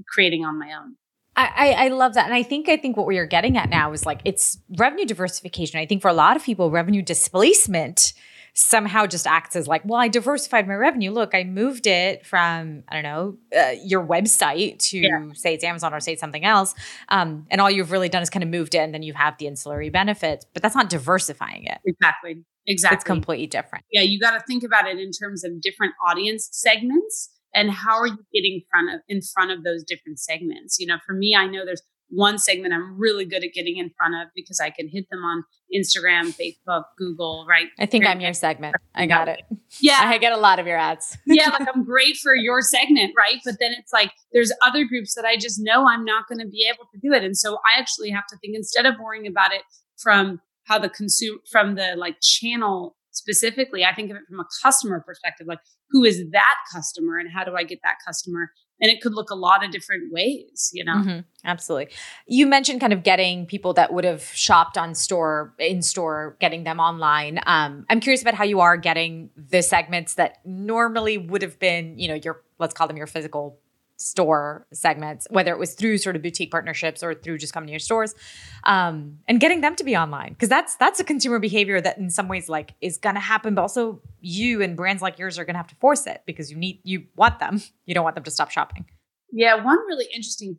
creating 0.08 0.44
on 0.44 0.58
my 0.58 0.72
own 0.72 0.96
I, 1.36 1.74
I 1.76 1.88
love 1.88 2.14
that. 2.14 2.26
And 2.26 2.34
I 2.34 2.44
think 2.44 2.68
I 2.68 2.76
think 2.76 2.96
what 2.96 3.06
we 3.06 3.18
are 3.18 3.26
getting 3.26 3.56
at 3.56 3.68
now 3.68 3.92
is 3.92 4.06
like 4.06 4.20
it's 4.24 4.56
revenue 4.78 5.04
diversification. 5.04 5.80
I 5.80 5.86
think 5.86 6.00
for 6.00 6.06
a 6.06 6.14
lot 6.14 6.36
of 6.36 6.44
people, 6.44 6.70
revenue 6.70 7.02
displacement 7.02 8.12
somehow 8.54 9.04
just 9.04 9.26
acts 9.26 9.56
as 9.56 9.66
like, 9.66 9.82
well, 9.84 10.00
I 10.00 10.08
diversified 10.08 10.66
my 10.68 10.74
revenue. 10.74 11.10
Look, 11.10 11.34
I 11.34 11.42
moved 11.42 11.86
it 11.88 12.24
from, 12.24 12.84
I 12.88 12.94
don't 12.94 13.02
know, 13.02 13.36
uh, 13.56 13.72
your 13.84 14.06
website 14.06 14.78
to 14.90 14.98
yeah. 14.98 15.32
say 15.34 15.54
it's 15.54 15.64
Amazon 15.64 15.92
or 15.92 16.00
say 16.00 16.12
it's 16.12 16.20
something 16.20 16.44
else. 16.44 16.74
Um, 17.08 17.46
and 17.50 17.60
all 17.60 17.70
you've 17.70 17.90
really 17.90 18.08
done 18.08 18.22
is 18.22 18.30
kind 18.30 18.44
of 18.44 18.48
moved 18.48 18.76
it 18.76 18.78
and 18.78 18.94
then 18.94 19.02
you 19.02 19.12
have 19.12 19.36
the 19.38 19.48
ancillary 19.48 19.90
benefits, 19.90 20.46
but 20.54 20.62
that's 20.62 20.76
not 20.76 20.88
diversifying 20.88 21.64
it. 21.64 21.78
Exactly. 21.84 22.44
Exactly. 22.66 22.94
It's 22.94 23.04
completely 23.04 23.46
different. 23.48 23.84
Yeah. 23.90 24.02
You 24.02 24.20
got 24.20 24.38
to 24.38 24.44
think 24.46 24.62
about 24.62 24.86
it 24.86 24.98
in 24.98 25.10
terms 25.10 25.44
of 25.44 25.60
different 25.60 25.92
audience 26.06 26.48
segments 26.52 27.30
and 27.54 27.70
how 27.70 27.98
are 27.98 28.06
you 28.06 28.18
getting 28.32 28.62
front 28.70 28.94
of 28.94 29.00
in 29.08 29.20
front 29.20 29.50
of 29.50 29.62
those 29.64 29.84
different 29.84 30.18
segments 30.18 30.78
you 30.80 30.86
know 30.86 30.96
for 31.06 31.14
me 31.14 31.36
i 31.36 31.46
know 31.46 31.64
there's 31.64 31.82
one 32.08 32.38
segment 32.38 32.72
I'm 32.72 32.98
really 32.98 33.24
good 33.24 33.44
at 33.44 33.52
getting 33.52 33.76
in 33.76 33.90
front 33.96 34.14
of 34.14 34.28
because 34.34 34.60
I 34.60 34.70
can 34.70 34.88
hit 34.88 35.06
them 35.10 35.24
on 35.24 35.44
Instagram, 35.74 36.34
Facebook, 36.34 36.84
Google, 36.96 37.46
right? 37.48 37.68
I 37.78 37.86
think 37.86 38.06
I'm 38.06 38.20
your 38.20 38.32
segment. 38.32 38.76
I 38.94 39.06
got 39.06 39.28
it. 39.28 39.42
Yeah. 39.80 40.00
I 40.02 40.18
get 40.18 40.32
a 40.32 40.36
lot 40.36 40.58
of 40.58 40.66
your 40.66 40.76
ads. 40.76 41.16
yeah, 41.26 41.48
like 41.48 41.68
I'm 41.74 41.84
great 41.84 42.16
for 42.16 42.34
your 42.34 42.60
segment, 42.62 43.12
right? 43.16 43.40
But 43.44 43.56
then 43.58 43.72
it's 43.72 43.92
like 43.92 44.12
there's 44.32 44.52
other 44.64 44.84
groups 44.84 45.14
that 45.14 45.24
I 45.24 45.36
just 45.36 45.60
know 45.60 45.88
I'm 45.88 46.04
not 46.04 46.28
going 46.28 46.38
to 46.38 46.46
be 46.46 46.68
able 46.72 46.84
to 46.92 46.98
do 47.00 47.12
it. 47.12 47.24
And 47.24 47.36
so 47.36 47.56
I 47.56 47.78
actually 47.78 48.10
have 48.10 48.26
to 48.28 48.36
think 48.38 48.54
instead 48.54 48.86
of 48.86 48.94
worrying 49.02 49.26
about 49.26 49.52
it 49.52 49.62
from 49.96 50.40
how 50.64 50.78
the 50.78 50.88
consume 50.88 51.38
from 51.50 51.74
the 51.74 51.94
like 51.96 52.16
channel 52.20 52.96
specifically, 53.10 53.84
I 53.84 53.94
think 53.94 54.10
of 54.10 54.16
it 54.16 54.22
from 54.28 54.40
a 54.40 54.46
customer 54.62 55.00
perspective, 55.00 55.46
like 55.46 55.60
who 55.90 56.04
is 56.04 56.24
that 56.32 56.56
customer 56.72 57.18
and 57.18 57.30
how 57.32 57.44
do 57.44 57.54
I 57.54 57.64
get 57.64 57.78
that 57.84 57.96
customer 58.04 58.50
and 58.80 58.90
it 58.90 59.00
could 59.00 59.14
look 59.14 59.30
a 59.30 59.34
lot 59.34 59.64
of 59.64 59.70
different 59.70 60.12
ways 60.12 60.70
you 60.72 60.84
know? 60.84 60.94
Mm-hmm. 60.94 61.20
absolutely. 61.44 61.94
You 62.26 62.46
mentioned 62.46 62.80
kind 62.80 62.92
of 62.92 63.02
getting 63.02 63.46
people 63.46 63.74
that 63.74 63.92
would 63.92 64.04
have 64.04 64.22
shopped 64.22 64.76
on 64.76 64.94
store 64.94 65.54
in 65.58 65.82
store 65.82 66.36
getting 66.40 66.64
them 66.64 66.80
online. 66.80 67.40
Um, 67.46 67.86
i'm 67.88 68.00
curious 68.00 68.22
about 68.22 68.34
how 68.34 68.44
you 68.44 68.60
are 68.60 68.76
getting 68.76 69.30
the 69.36 69.62
segments 69.62 70.14
that 70.14 70.38
normally 70.44 71.18
would 71.18 71.42
have 71.42 71.58
been 71.58 71.98
you 71.98 72.08
know 72.08 72.14
your 72.14 72.42
let's 72.58 72.74
call 72.74 72.86
them 72.86 72.96
your 72.96 73.06
physical 73.06 73.58
store 73.96 74.66
segments, 74.72 75.26
whether 75.30 75.52
it 75.52 75.58
was 75.58 75.74
through 75.74 75.98
sort 75.98 76.16
of 76.16 76.22
boutique 76.22 76.50
partnerships 76.50 77.02
or 77.02 77.14
through 77.14 77.38
just 77.38 77.52
coming 77.52 77.68
to 77.68 77.72
your 77.72 77.80
stores, 77.80 78.14
um, 78.64 79.18
and 79.28 79.40
getting 79.40 79.60
them 79.60 79.76
to 79.76 79.84
be 79.84 79.96
online 79.96 80.32
because 80.32 80.48
that's 80.48 80.76
that's 80.76 81.00
a 81.00 81.04
consumer 81.04 81.38
behavior 81.38 81.80
that 81.80 81.98
in 81.98 82.10
some 82.10 82.28
ways 82.28 82.48
like 82.48 82.74
is 82.80 82.98
going 82.98 83.14
to 83.14 83.20
happen, 83.20 83.54
but 83.54 83.62
also 83.62 84.00
you 84.20 84.62
and 84.62 84.76
brands 84.76 85.02
like 85.02 85.18
yours 85.18 85.38
are 85.38 85.44
going 85.44 85.54
to 85.54 85.58
have 85.58 85.68
to 85.68 85.76
force 85.76 86.06
it 86.06 86.22
because 86.26 86.50
you 86.50 86.56
need 86.56 86.80
you 86.82 87.04
want 87.16 87.38
them, 87.38 87.62
you 87.86 87.94
don't 87.94 88.04
want 88.04 88.14
them 88.14 88.24
to 88.24 88.30
stop 88.30 88.50
shopping. 88.50 88.84
Yeah, 89.32 89.56
one 89.56 89.78
really 89.86 90.06
interesting 90.14 90.58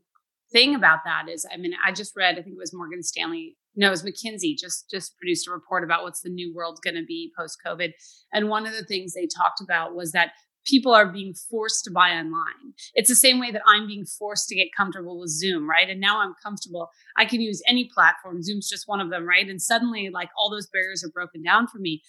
thing 0.52 0.76
about 0.76 1.00
that 1.06 1.30
is, 1.30 1.46
I 1.52 1.58
mean, 1.58 1.74
I 1.86 1.92
just 1.92 2.14
read, 2.16 2.38
I 2.38 2.42
think 2.42 2.56
it 2.56 2.60
was 2.60 2.74
Morgan 2.74 3.04
Stanley. 3.04 3.58
No, 3.76 3.88
it 3.88 3.92
was 3.92 4.04
McKinsey 4.04 4.58
just 4.58 4.90
just 4.90 5.18
produced 5.18 5.48
a 5.48 5.52
report 5.52 5.84
about 5.84 6.04
what's 6.04 6.22
the 6.22 6.30
new 6.30 6.54
world 6.54 6.80
going 6.84 6.96
to 6.96 7.04
be 7.06 7.34
post 7.38 7.58
COVID, 7.66 7.92
and 8.32 8.50
one 8.50 8.66
of 8.66 8.74
the 8.74 8.86
things 8.86 9.14
they 9.14 9.28
talked 9.28 9.60
about 9.62 9.96
was 9.96 10.14
that 10.14 10.32
people 10.66 10.94
are 10.94 11.06
being 11.06 11.34
forced 11.34 11.84
to 11.86 11.92
buy 11.92 12.10
online. 12.12 12.74
It's 12.94 13.10
the 13.10 13.16
same 13.16 13.40
way 13.40 13.52
that 13.52 13.62
I'm 13.66 13.88
being 13.88 14.06
forced 14.06 14.48
to 14.50 14.56
get 14.56 14.68
comfortable 14.76 15.20
with 15.20 15.30
Zoom, 15.30 15.70
right? 15.70 15.90
And 15.90 16.02
now 16.02 16.20
I'm 16.20 16.34
comfortable. 16.44 16.90
I 17.18 17.26
can 17.26 17.42
use 17.42 17.62
any 17.68 17.90
platform. 17.94 18.42
Zoom's 18.42 18.70
just 18.70 18.88
one 18.88 19.00
of 19.00 19.10
them, 19.10 19.28
right? 19.28 19.48
And 19.48 19.62
suddenly, 19.62 20.10
like 20.12 20.30
all 20.38 20.50
those 20.50 20.68
barriers 20.68 21.04
are 21.04 21.12
broken 21.12 21.44
down 21.44 21.68
for 21.68 21.78
me. 21.78 22.02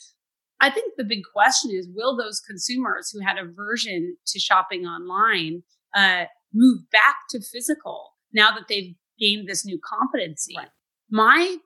I 0.60 0.70
think 0.70 0.94
the 0.96 1.04
big 1.04 1.22
question 1.32 1.70
is 1.72 1.88
will 1.94 2.16
those 2.16 2.40
consumers 2.40 3.10
who 3.10 3.20
had 3.20 3.36
aversion 3.38 4.16
to 4.26 4.38
shopping 4.38 4.86
online 4.86 5.62
uh, 5.94 6.24
move 6.52 6.90
back 6.90 7.16
to 7.30 7.40
physical 7.40 8.12
now 8.32 8.50
that 8.52 8.64
they've 8.68 8.94
gained 9.18 9.48
this 9.48 9.66
new 9.66 9.78
competency? 9.84 10.54
Right. 10.56 10.68
My 11.10 11.56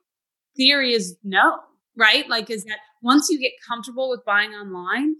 theory 0.57 0.93
is 0.93 1.17
no, 1.23 1.59
right? 1.97 2.27
Like, 2.29 2.49
is 2.49 2.65
that 2.65 2.79
once 3.01 3.29
you 3.29 3.39
get 3.39 3.53
comfortable 3.67 4.09
with 4.09 4.25
buying 4.25 4.51
online, 4.51 5.15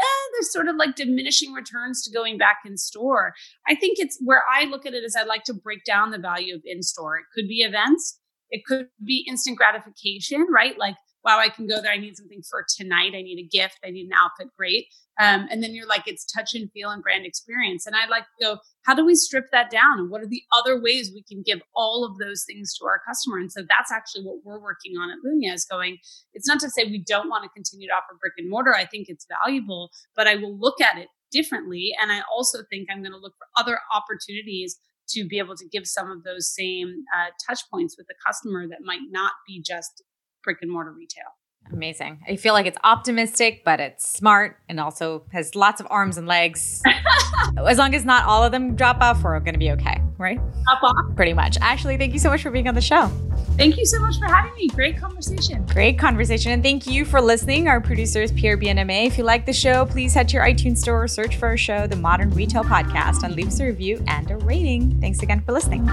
eh, 0.00 0.28
there's 0.32 0.52
sort 0.52 0.68
of 0.68 0.76
like 0.76 0.96
diminishing 0.96 1.52
returns 1.52 2.02
to 2.02 2.12
going 2.12 2.38
back 2.38 2.58
in 2.64 2.76
store. 2.76 3.32
I 3.66 3.74
think 3.74 3.98
it's 3.98 4.18
where 4.24 4.42
I 4.52 4.64
look 4.64 4.86
at 4.86 4.94
it 4.94 5.04
is 5.04 5.16
I 5.16 5.24
like 5.24 5.44
to 5.44 5.54
break 5.54 5.84
down 5.84 6.10
the 6.10 6.18
value 6.18 6.54
of 6.54 6.62
in 6.64 6.82
store. 6.82 7.16
It 7.16 7.26
could 7.34 7.48
be 7.48 7.62
events, 7.62 8.18
it 8.50 8.64
could 8.66 8.88
be 9.04 9.26
instant 9.28 9.58
gratification, 9.58 10.46
right? 10.50 10.78
Like 10.78 10.96
wow, 11.28 11.38
I 11.38 11.50
can 11.50 11.66
go 11.66 11.82
there. 11.82 11.92
I 11.92 11.98
need 11.98 12.16
something 12.16 12.40
for 12.48 12.64
tonight. 12.78 13.12
I 13.14 13.20
need 13.20 13.38
a 13.38 13.46
gift. 13.46 13.78
I 13.84 13.90
need 13.90 14.06
an 14.06 14.16
outfit. 14.16 14.48
Great. 14.56 14.86
Um, 15.20 15.46
and 15.50 15.62
then 15.62 15.74
you're 15.74 15.86
like, 15.86 16.04
it's 16.06 16.24
touch 16.24 16.54
and 16.54 16.72
feel 16.72 16.88
and 16.88 17.02
brand 17.02 17.26
experience. 17.26 17.86
And 17.86 17.94
I'd 17.94 18.08
like 18.08 18.22
to 18.22 18.44
go, 18.44 18.58
how 18.86 18.94
do 18.94 19.04
we 19.04 19.14
strip 19.14 19.44
that 19.52 19.70
down? 19.70 19.98
And 19.98 20.10
what 20.10 20.22
are 20.22 20.26
the 20.26 20.42
other 20.56 20.80
ways 20.80 21.10
we 21.12 21.22
can 21.22 21.42
give 21.44 21.60
all 21.76 22.06
of 22.06 22.16
those 22.16 22.44
things 22.46 22.74
to 22.78 22.86
our 22.86 23.02
customer? 23.06 23.36
And 23.36 23.52
so 23.52 23.60
that's 23.68 23.92
actually 23.92 24.24
what 24.24 24.38
we're 24.42 24.62
working 24.62 24.92
on 24.96 25.10
at 25.10 25.18
Lunya 25.26 25.52
is 25.52 25.66
going, 25.66 25.98
it's 26.32 26.48
not 26.48 26.60
to 26.60 26.70
say 26.70 26.84
we 26.84 27.04
don't 27.06 27.28
want 27.28 27.44
to 27.44 27.50
continue 27.50 27.88
to 27.88 27.92
offer 27.92 28.16
brick 28.18 28.34
and 28.38 28.48
mortar. 28.48 28.74
I 28.74 28.86
think 28.86 29.08
it's 29.08 29.26
valuable, 29.28 29.90
but 30.16 30.26
I 30.26 30.36
will 30.36 30.56
look 30.58 30.80
at 30.80 30.96
it 30.96 31.08
differently. 31.30 31.92
And 32.00 32.10
I 32.10 32.22
also 32.34 32.60
think 32.70 32.88
I'm 32.90 33.02
going 33.02 33.12
to 33.12 33.18
look 33.18 33.34
for 33.36 33.48
other 33.58 33.80
opportunities 33.92 34.78
to 35.10 35.26
be 35.26 35.38
able 35.38 35.56
to 35.56 35.68
give 35.68 35.86
some 35.86 36.10
of 36.10 36.22
those 36.22 36.54
same 36.54 37.04
uh, 37.14 37.30
touch 37.46 37.60
points 37.70 37.96
with 37.98 38.06
the 38.06 38.14
customer 38.26 38.66
that 38.68 38.78
might 38.82 39.00
not 39.10 39.32
be 39.46 39.62
just 39.62 40.02
brick 40.42 40.58
and 40.62 40.70
mortar 40.70 40.92
retail. 40.92 41.24
Amazing. 41.72 42.20
I 42.26 42.36
feel 42.36 42.54
like 42.54 42.66
it's 42.66 42.78
optimistic, 42.82 43.62
but 43.64 43.80
it's 43.80 44.08
smart 44.08 44.56
and 44.68 44.80
also 44.80 45.24
has 45.32 45.54
lots 45.54 45.80
of 45.80 45.86
arms 45.90 46.16
and 46.16 46.26
legs. 46.26 46.82
as 47.66 47.78
long 47.78 47.94
as 47.94 48.04
not 48.04 48.24
all 48.24 48.42
of 48.42 48.52
them 48.52 48.74
drop 48.74 49.00
off, 49.00 49.22
we're 49.22 49.38
going 49.40 49.54
to 49.54 49.58
be 49.58 49.70
okay, 49.72 50.00
right? 50.16 50.36
Drop 50.36 50.82
off. 50.82 51.16
Pretty 51.16 51.32
much. 51.32 51.58
Ashley, 51.60 51.96
thank 51.96 52.12
you 52.12 52.18
so 52.18 52.30
much 52.30 52.42
for 52.42 52.50
being 52.50 52.68
on 52.68 52.74
the 52.74 52.80
show. 52.80 53.10
Thank 53.56 53.76
you 53.76 53.84
so 53.84 54.00
much 54.00 54.18
for 54.18 54.26
having 54.26 54.54
me. 54.54 54.68
Great 54.68 54.96
conversation. 54.96 55.66
Great 55.66 55.98
conversation. 55.98 56.52
And 56.52 56.62
thank 56.62 56.86
you 56.86 57.04
for 57.04 57.20
listening. 57.20 57.68
Our 57.68 57.80
producer 57.80 58.22
is 58.22 58.32
Pierre 58.32 58.56
Bienaimé. 58.56 59.06
If 59.06 59.18
you 59.18 59.24
like 59.24 59.46
the 59.46 59.52
show, 59.52 59.84
please 59.84 60.14
head 60.14 60.28
to 60.28 60.34
your 60.34 60.44
iTunes 60.44 60.78
store, 60.78 61.08
search 61.08 61.36
for 61.36 61.48
our 61.48 61.56
show, 61.56 61.86
The 61.86 61.96
Modern 61.96 62.30
Retail 62.30 62.64
Podcast, 62.64 63.24
and 63.24 63.34
leave 63.34 63.48
us 63.48 63.60
a 63.60 63.66
review 63.66 64.02
and 64.06 64.30
a 64.30 64.36
rating. 64.36 65.00
Thanks 65.00 65.22
again 65.22 65.42
for 65.42 65.52
listening. 65.52 65.88